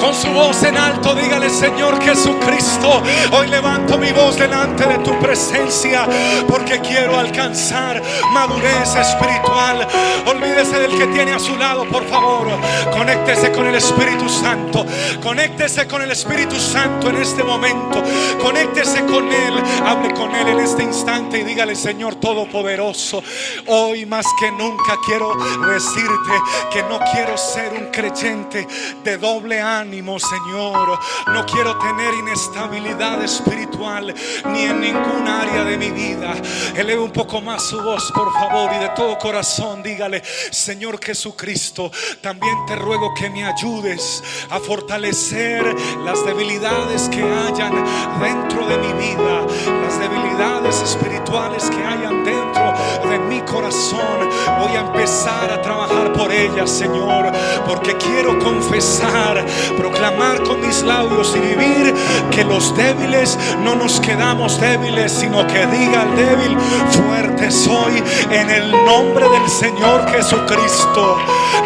Con 0.05 0.13
su 0.13 0.29
voz 0.29 0.61
en 0.61 0.77
alto, 0.77 1.15
dígale, 1.15 1.49
Señor 1.49 1.99
Jesucristo, 1.99 3.01
hoy 3.31 3.47
levanto 3.47 3.97
mi 3.97 4.11
voz 4.11 4.37
delante 4.37 4.85
de 4.85 4.99
tu 4.99 5.17
presencia 5.17 6.07
porque 6.47 6.79
quiero 6.79 7.17
alcanzar 7.17 8.03
madurez 8.31 8.95
espiritual. 8.95 9.87
Olvídese 10.27 10.77
del 10.77 10.95
que 10.95 11.07
tiene 11.07 11.33
a 11.33 11.39
su 11.39 11.57
lado, 11.57 11.89
por 11.89 12.07
favor. 12.07 12.49
Conéctese 12.91 13.51
con 13.51 13.65
el 13.65 13.73
Espíritu 13.73 14.29
Santo. 14.29 14.85
Conéctese 15.23 15.87
con 15.87 16.03
el 16.03 16.11
Espíritu 16.11 16.55
Santo 16.59 17.09
en 17.09 17.15
este 17.15 17.43
momento. 17.43 18.03
Conéctese 18.39 19.05
con 19.05 19.31
Él. 19.31 19.55
Hable 19.83 20.13
con 20.13 20.35
Él 20.35 20.49
en 20.49 20.59
este 20.59 20.83
instante 20.83 21.39
y 21.39 21.43
dígale, 21.43 21.75
Señor 21.75 22.13
Todopoderoso, 22.15 23.23
hoy 23.65 24.05
más 24.05 24.27
que 24.39 24.51
nunca 24.51 24.97
quiero 25.03 25.33
decirte 25.67 26.33
que 26.71 26.83
no 26.83 26.99
quiero 27.11 27.35
ser 27.39 27.73
un 27.73 27.87
creyente 27.87 28.67
de 29.03 29.17
doble 29.17 29.59
ánimo 29.59 29.94
Señor. 29.95 30.99
No 31.27 31.45
quiero 31.45 31.77
tener 31.77 32.13
inestabilidad 32.15 33.23
espiritual 33.23 34.13
ni 34.47 34.63
en 34.63 34.81
ningún 34.81 35.25
área 35.25 35.63
de 35.63 35.77
mi 35.77 35.89
vida. 35.89 36.33
Eleve 36.75 36.99
un 36.99 37.11
poco 37.11 37.41
más 37.41 37.63
su 37.63 37.81
voz, 37.81 38.11
por 38.11 38.31
favor, 38.33 38.71
y 38.75 38.79
de 38.79 38.89
todo 38.89 39.17
corazón 39.17 39.81
dígale, 39.81 40.21
Señor 40.51 40.99
Jesucristo, 41.01 41.91
también 42.21 42.65
te 42.65 42.75
ruego 42.75 43.13
que 43.13 43.29
me 43.29 43.45
ayudes 43.45 44.21
a 44.49 44.59
fortalecer 44.59 45.63
las 46.03 46.25
debilidades 46.25 47.07
que 47.09 47.23
hayan 47.23 47.73
dentro 48.19 48.67
de 48.67 48.77
mi 48.77 48.93
vida, 48.93 49.45
las 49.81 49.97
debilidades 49.99 50.81
espirituales 50.81 51.69
que 51.69 51.83
hayan 51.83 52.23
dentro 52.25 52.64
de 53.03 53.19
mi 53.19 53.41
corazón. 53.41 54.29
Voy 54.59 54.75
a 54.75 54.81
empezar 54.81 55.51
a 55.51 55.61
trabajar 55.61 56.13
por 56.13 56.31
ellas, 56.31 56.69
Señor, 56.69 57.31
porque 57.67 57.95
quiero 57.97 58.37
confesar 58.39 59.45
proclamar 59.77 60.41
con 60.43 60.65
mis 60.65 60.81
labios 60.83 61.35
y 61.35 61.39
vivir 61.39 61.93
que 62.31 62.43
los 62.43 62.75
débiles 62.75 63.37
no 63.63 63.75
nos 63.75 63.99
quedamos 63.99 64.59
débiles, 64.59 65.11
sino 65.11 65.45
que 65.47 65.65
diga 65.67 66.01
al 66.03 66.15
débil, 66.15 66.57
fuerte 66.91 67.51
soy 67.51 68.03
en 68.31 68.49
el 68.49 68.71
nombre 68.71 69.27
del 69.29 69.49
Señor 69.49 70.09
Jesucristo. 70.09 71.17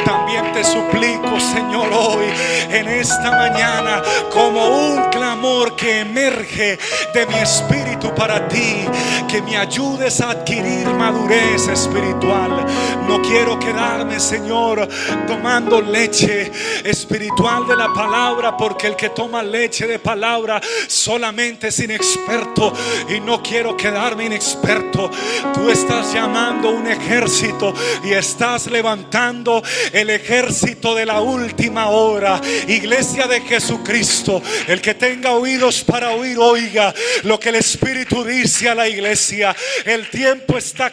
También 0.05 0.51
te 0.53 0.63
suplico, 0.63 1.39
Señor, 1.39 1.89
hoy 1.93 2.25
en 2.71 2.88
esta 2.88 3.32
mañana 3.32 4.01
como 4.32 4.65
un 4.65 5.09
clamor 5.09 5.75
que 5.75 6.01
emerge 6.01 6.80
de 7.13 7.25
mi 7.27 7.36
espíritu 7.36 8.13
para 8.13 8.47
ti, 8.47 8.86
que 9.27 9.41
me 9.41 9.57
ayudes 9.57 10.21
a 10.21 10.32
adquirir 10.32 10.88
madurez 10.88 11.18
espiritual. 11.30 12.65
No 13.07 13.22
quiero 13.22 13.59
quedarme, 13.59 14.20
Señor, 14.20 14.88
tomando 15.28 15.82
leche 15.82 16.51
espiritual 16.84 17.67
de 17.67 17.76
la 17.76 17.93
palabra, 17.93 18.55
porque 18.55 18.88
el 18.88 18.95
que 18.95 19.09
toma 19.09 19.43
leche 19.43 19.88
de 19.88 19.99
palabra 19.99 20.61
solamente 20.88 21.67
es 21.67 21.80
inexperto 21.80 22.74
y 23.09 23.20
no 23.20 23.41
quiero 23.41 23.76
quedarme 23.76 24.26
inexperto. 24.26 25.09
Tú 25.53 25.70
estás 25.70 26.13
llamando 26.13 26.70
un 26.70 26.88
ejército 26.88 27.74
y 28.03 28.13
estás 28.13 28.67
levantando 28.67 29.61
el 29.91 30.09
ejército 30.09 30.95
de 30.95 31.05
la 31.05 31.20
última 31.20 31.89
hora. 31.89 32.39
Iglesia 32.67 33.28
de 33.28 33.41
Jesucristo, 33.41 34.41
el 34.67 34.82
que 34.82 34.93
tenga 34.93 35.32
oídos 35.32 35.84
para 35.84 36.11
oír, 36.11 36.38
oiga 36.39 36.93
lo 37.24 37.39
que 37.39 37.49
el 37.49 37.55
Espíritu 37.55 38.24
dice 38.24 38.70
a 38.70 38.76
la 38.76 38.88
iglesia. 38.88 39.55
El 39.86 40.09
tiempo 40.09 40.57
está 40.57 40.91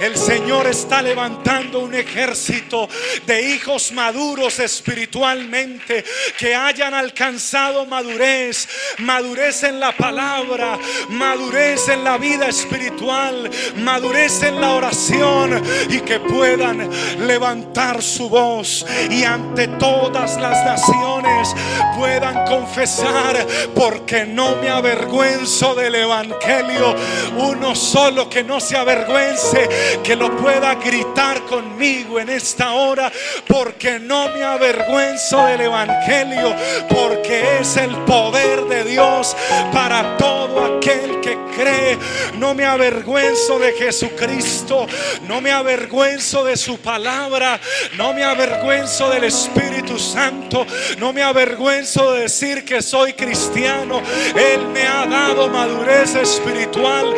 El 0.00 0.16
Señor 0.16 0.66
está 0.66 1.02
levantando 1.02 1.80
un 1.80 1.94
ejército 1.94 2.88
de 3.26 3.50
hijos 3.50 3.92
maduros 3.92 4.58
espiritualmente 4.60 6.02
que 6.38 6.54
hayan 6.54 6.94
alcanzado 6.94 7.84
madurez, 7.84 8.66
madurez 8.98 9.62
en 9.64 9.78
la 9.78 9.94
palabra, 9.94 10.78
madurez 11.10 11.88
en 11.90 12.02
la 12.02 12.16
vida 12.16 12.48
espiritual, 12.48 13.50
madurez 13.76 14.42
en 14.42 14.58
la 14.58 14.70
oración 14.70 15.62
y 15.90 16.00
que 16.00 16.18
puedan 16.20 16.88
levantar 17.26 18.02
su 18.02 18.30
voz 18.30 18.86
y 19.10 19.24
ante 19.24 19.68
todas 19.68 20.40
las 20.40 20.64
naciones 20.64 21.54
puedan 21.94 22.46
confesar 22.46 23.46
porque 23.74 24.24
no 24.24 24.56
me 24.56 24.70
avergüenzo 24.70 25.74
del 25.74 25.96
Evangelio. 25.96 26.96
Uno 27.36 27.74
solo 27.74 28.30
que 28.30 28.42
no 28.42 28.60
se 28.60 28.78
avergüence, 29.10 29.68
que 30.02 30.16
lo 30.16 30.36
pueda 30.36 30.74
gritar 30.76 31.42
conmigo 31.42 32.20
en 32.20 32.30
esta 32.30 32.72
hora 32.72 33.10
porque 33.46 33.98
no 33.98 34.28
me 34.28 34.44
avergüenzo 34.44 35.44
del 35.46 35.62
Evangelio, 35.62 36.54
porque 36.88 37.58
es 37.60 37.76
el 37.76 37.90
poder 38.04 38.64
de 38.64 38.84
Dios 38.84 39.36
para 39.72 40.16
todo 40.16 40.76
aquel 40.76 41.20
que 41.20 41.38
cree. 41.56 41.98
No 42.38 42.54
me 42.54 42.64
avergüenzo 42.64 43.58
de 43.58 43.72
Jesucristo, 43.72 44.86
no 45.26 45.40
me 45.40 45.50
avergüenzo 45.50 46.44
de 46.44 46.56
su 46.56 46.78
palabra, 46.78 47.60
no 47.96 48.12
me 48.12 48.24
avergüenzo 48.24 49.10
del 49.10 49.24
Espíritu 49.24 49.98
Santo, 49.98 50.66
no 50.98 51.12
me 51.12 51.22
avergüenzo 51.22 52.12
de 52.12 52.22
decir 52.22 52.64
que 52.64 52.82
soy 52.82 53.12
cristiano. 53.12 54.00
Él 54.34 54.66
me 54.68 54.86
ha 54.86 55.06
dado 55.06 55.48
madurez 55.48 56.14
espiritual 56.14 57.14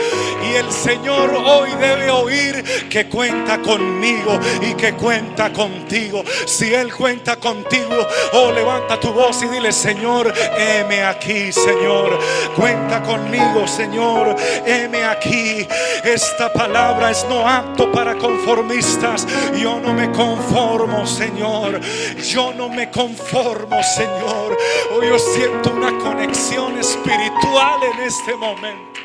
y 0.51 0.57
el 0.57 0.71
Señor 0.73 1.35
hoy 1.35 1.72
debe 1.77 2.11
oír 2.11 2.89
que 2.89 3.07
cuenta 3.07 3.59
conmigo 3.61 4.39
y 4.61 4.75
que 4.75 4.95
cuenta 4.95 5.53
contigo. 5.53 6.23
Si 6.47 6.73
Él 6.75 6.93
cuenta 6.93 7.37
contigo, 7.37 8.07
oh 8.33 8.53
levanta 8.53 8.99
tu 8.99 9.13
voz 9.13 9.43
y 9.43 9.49
dile, 9.49 9.73
Señor, 9.73 10.33
heme 10.57 11.05
aquí, 11.05 11.53
Señor. 11.53 12.19
Cuenta 12.57 13.03
conmigo, 13.03 13.67
Señor, 13.67 14.37
heme 14.67 15.05
aquí. 15.05 15.67
Esta 16.05 16.53
palabra 16.53 17.11
es 17.11 17.25
no 17.29 17.49
apto 17.49 17.91
para 17.93 18.17
conformistas. 18.17 19.27
Yo 19.57 19.81
no 19.81 19.93
me 19.93 20.11
conformo, 20.13 21.07
Señor. 21.07 21.81
Yo 22.23 22.53
no 22.55 22.69
me 22.69 22.91
conformo, 22.91 23.83
Señor. 23.83 24.57
Hoy 24.93 25.09
yo 25.09 25.19
siento 25.19 25.71
una 25.71 25.99
conexión 25.99 26.79
espiritual 26.79 27.81
en 27.83 28.01
este 28.05 28.35
momento. 28.35 29.01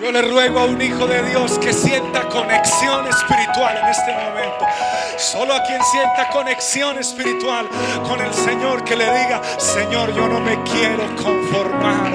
Yo 0.00 0.10
le 0.10 0.22
ruego 0.22 0.60
a 0.60 0.64
un 0.64 0.80
hijo 0.80 1.06
de 1.06 1.22
Dios 1.28 1.58
que 1.58 1.74
sienta 1.74 2.22
conexión 2.22 3.06
espiritual 3.06 3.76
en 3.76 3.86
este 3.88 4.12
momento. 4.12 4.64
Solo 5.18 5.54
a 5.54 5.62
quien 5.62 5.78
sienta 5.84 6.30
conexión 6.30 6.98
espiritual 6.98 7.68
con 8.08 8.18
el 8.22 8.32
Señor 8.32 8.82
que 8.82 8.96
le 8.96 9.04
diga, 9.04 9.42
Señor, 9.58 10.14
yo 10.14 10.26
no 10.26 10.40
me 10.40 10.62
quiero 10.62 11.04
conformar. 11.16 12.14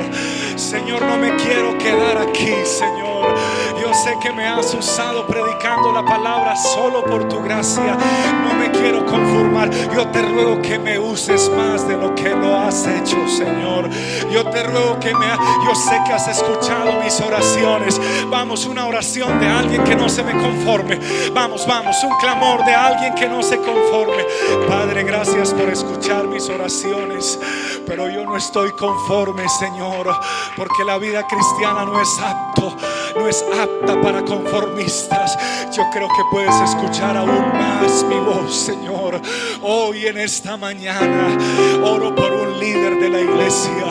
Señor, 0.57 1.01
no 1.01 1.17
me 1.17 1.35
quiero 1.35 1.77
quedar 1.77 2.17
aquí, 2.17 2.53
Señor. 2.65 3.35
Yo 3.81 3.93
sé 3.93 4.17
que 4.21 4.31
me 4.31 4.47
has 4.47 4.73
usado 4.73 5.27
predicando 5.27 5.91
la 5.91 6.03
palabra 6.03 6.55
solo 6.55 7.03
por 7.03 7.27
tu 7.27 7.41
gracia. 7.41 7.97
No 8.43 8.53
me 8.53 8.71
quiero 8.71 9.05
conformar. 9.05 9.69
Yo 9.93 10.07
te 10.07 10.21
ruego 10.21 10.61
que 10.61 10.79
me 10.79 10.97
uses 10.97 11.49
más 11.49 11.87
de 11.87 11.97
lo 11.97 12.15
que 12.15 12.29
lo 12.29 12.57
has 12.57 12.87
hecho, 12.87 13.17
Señor. 13.27 13.89
Yo 14.31 14.43
te 14.49 14.63
ruego 14.63 14.99
que 14.99 15.13
me... 15.13 15.25
Yo 15.65 15.75
sé 15.75 15.99
que 16.05 16.13
has 16.13 16.27
escuchado 16.27 16.93
mis 17.03 17.19
oraciones. 17.19 17.99
Vamos, 18.29 18.65
una 18.65 18.87
oración 18.87 19.39
de 19.39 19.47
alguien 19.47 19.83
que 19.83 19.95
no 19.95 20.09
se 20.09 20.23
me 20.23 20.31
conforme. 20.31 20.99
Vamos, 21.33 21.65
vamos, 21.67 21.95
un 22.03 22.15
clamor 22.17 22.63
de 22.65 22.73
alguien 22.73 23.13
que 23.15 23.27
no 23.27 23.43
se 23.43 23.57
conforme. 23.57 24.25
Padre, 24.67 25.03
gracias 25.03 25.53
por 25.53 25.69
escuchar 25.69 26.27
mis 26.27 26.49
oraciones. 26.49 27.39
Pero 27.85 28.09
yo 28.09 28.23
no 28.23 28.35
estoy 28.35 28.71
conforme, 28.71 29.47
Señor, 29.47 30.09
porque 30.55 30.83
la 30.85 30.97
vida 30.97 31.25
cristiana 31.27 31.85
no 31.85 32.01
es 32.01 32.19
apto, 32.19 32.75
no 33.15 33.27
es 33.27 33.43
apta 33.59 33.99
para 34.01 34.23
conformistas. 34.23 35.37
Yo 35.75 35.83
creo 35.91 36.07
que 36.07 36.23
puedes 36.31 36.55
escuchar 36.61 37.17
aún 37.17 37.51
más 37.53 38.03
mi 38.03 38.19
voz, 38.19 38.55
Señor. 38.55 39.21
Hoy 39.61 40.07
en 40.07 40.17
esta 40.17 40.57
mañana 40.57 41.37
oro 41.83 42.13
por 42.15 42.31
un 42.31 42.59
líder 42.59 42.99
de 42.99 43.09
la 43.09 43.21
iglesia, 43.21 43.85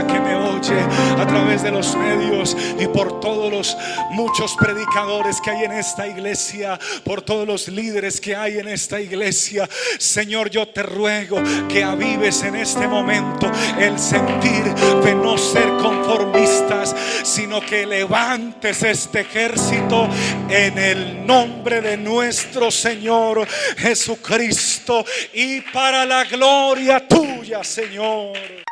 que 0.00 0.20
me 0.20 0.34
oye 0.34 0.80
a 1.18 1.26
través 1.26 1.62
de 1.62 1.70
los 1.70 1.94
medios 1.96 2.56
y 2.78 2.86
por 2.86 3.20
todos 3.20 3.52
los 3.52 3.76
muchos 4.10 4.56
predicadores 4.58 5.38
que 5.40 5.50
hay 5.50 5.64
en 5.64 5.72
esta 5.72 6.06
iglesia, 6.06 6.78
por 7.04 7.20
todos 7.20 7.46
los 7.46 7.68
líderes 7.68 8.18
que 8.18 8.34
hay 8.34 8.58
en 8.58 8.68
esta 8.68 8.98
iglesia. 9.00 9.68
Señor, 9.98 10.48
yo 10.48 10.66
te 10.68 10.82
ruego 10.82 11.42
que 11.68 11.84
avives 11.84 12.42
en 12.42 12.56
este 12.56 12.88
momento 12.88 13.50
el 13.78 13.98
sentir 13.98 14.64
de 15.04 15.14
no 15.14 15.36
ser 15.36 15.68
conformistas, 15.76 16.96
sino 17.22 17.60
que 17.60 17.86
levantes 17.86 18.82
este 18.82 19.20
ejército 19.20 20.08
en 20.48 20.78
el 20.78 21.26
nombre 21.26 21.82
de 21.82 21.98
nuestro 21.98 22.70
Señor 22.70 23.46
Jesucristo 23.76 25.04
y 25.34 25.60
para 25.60 26.06
la 26.06 26.24
gloria 26.24 27.06
tuya, 27.06 27.62
Señor. 27.62 28.71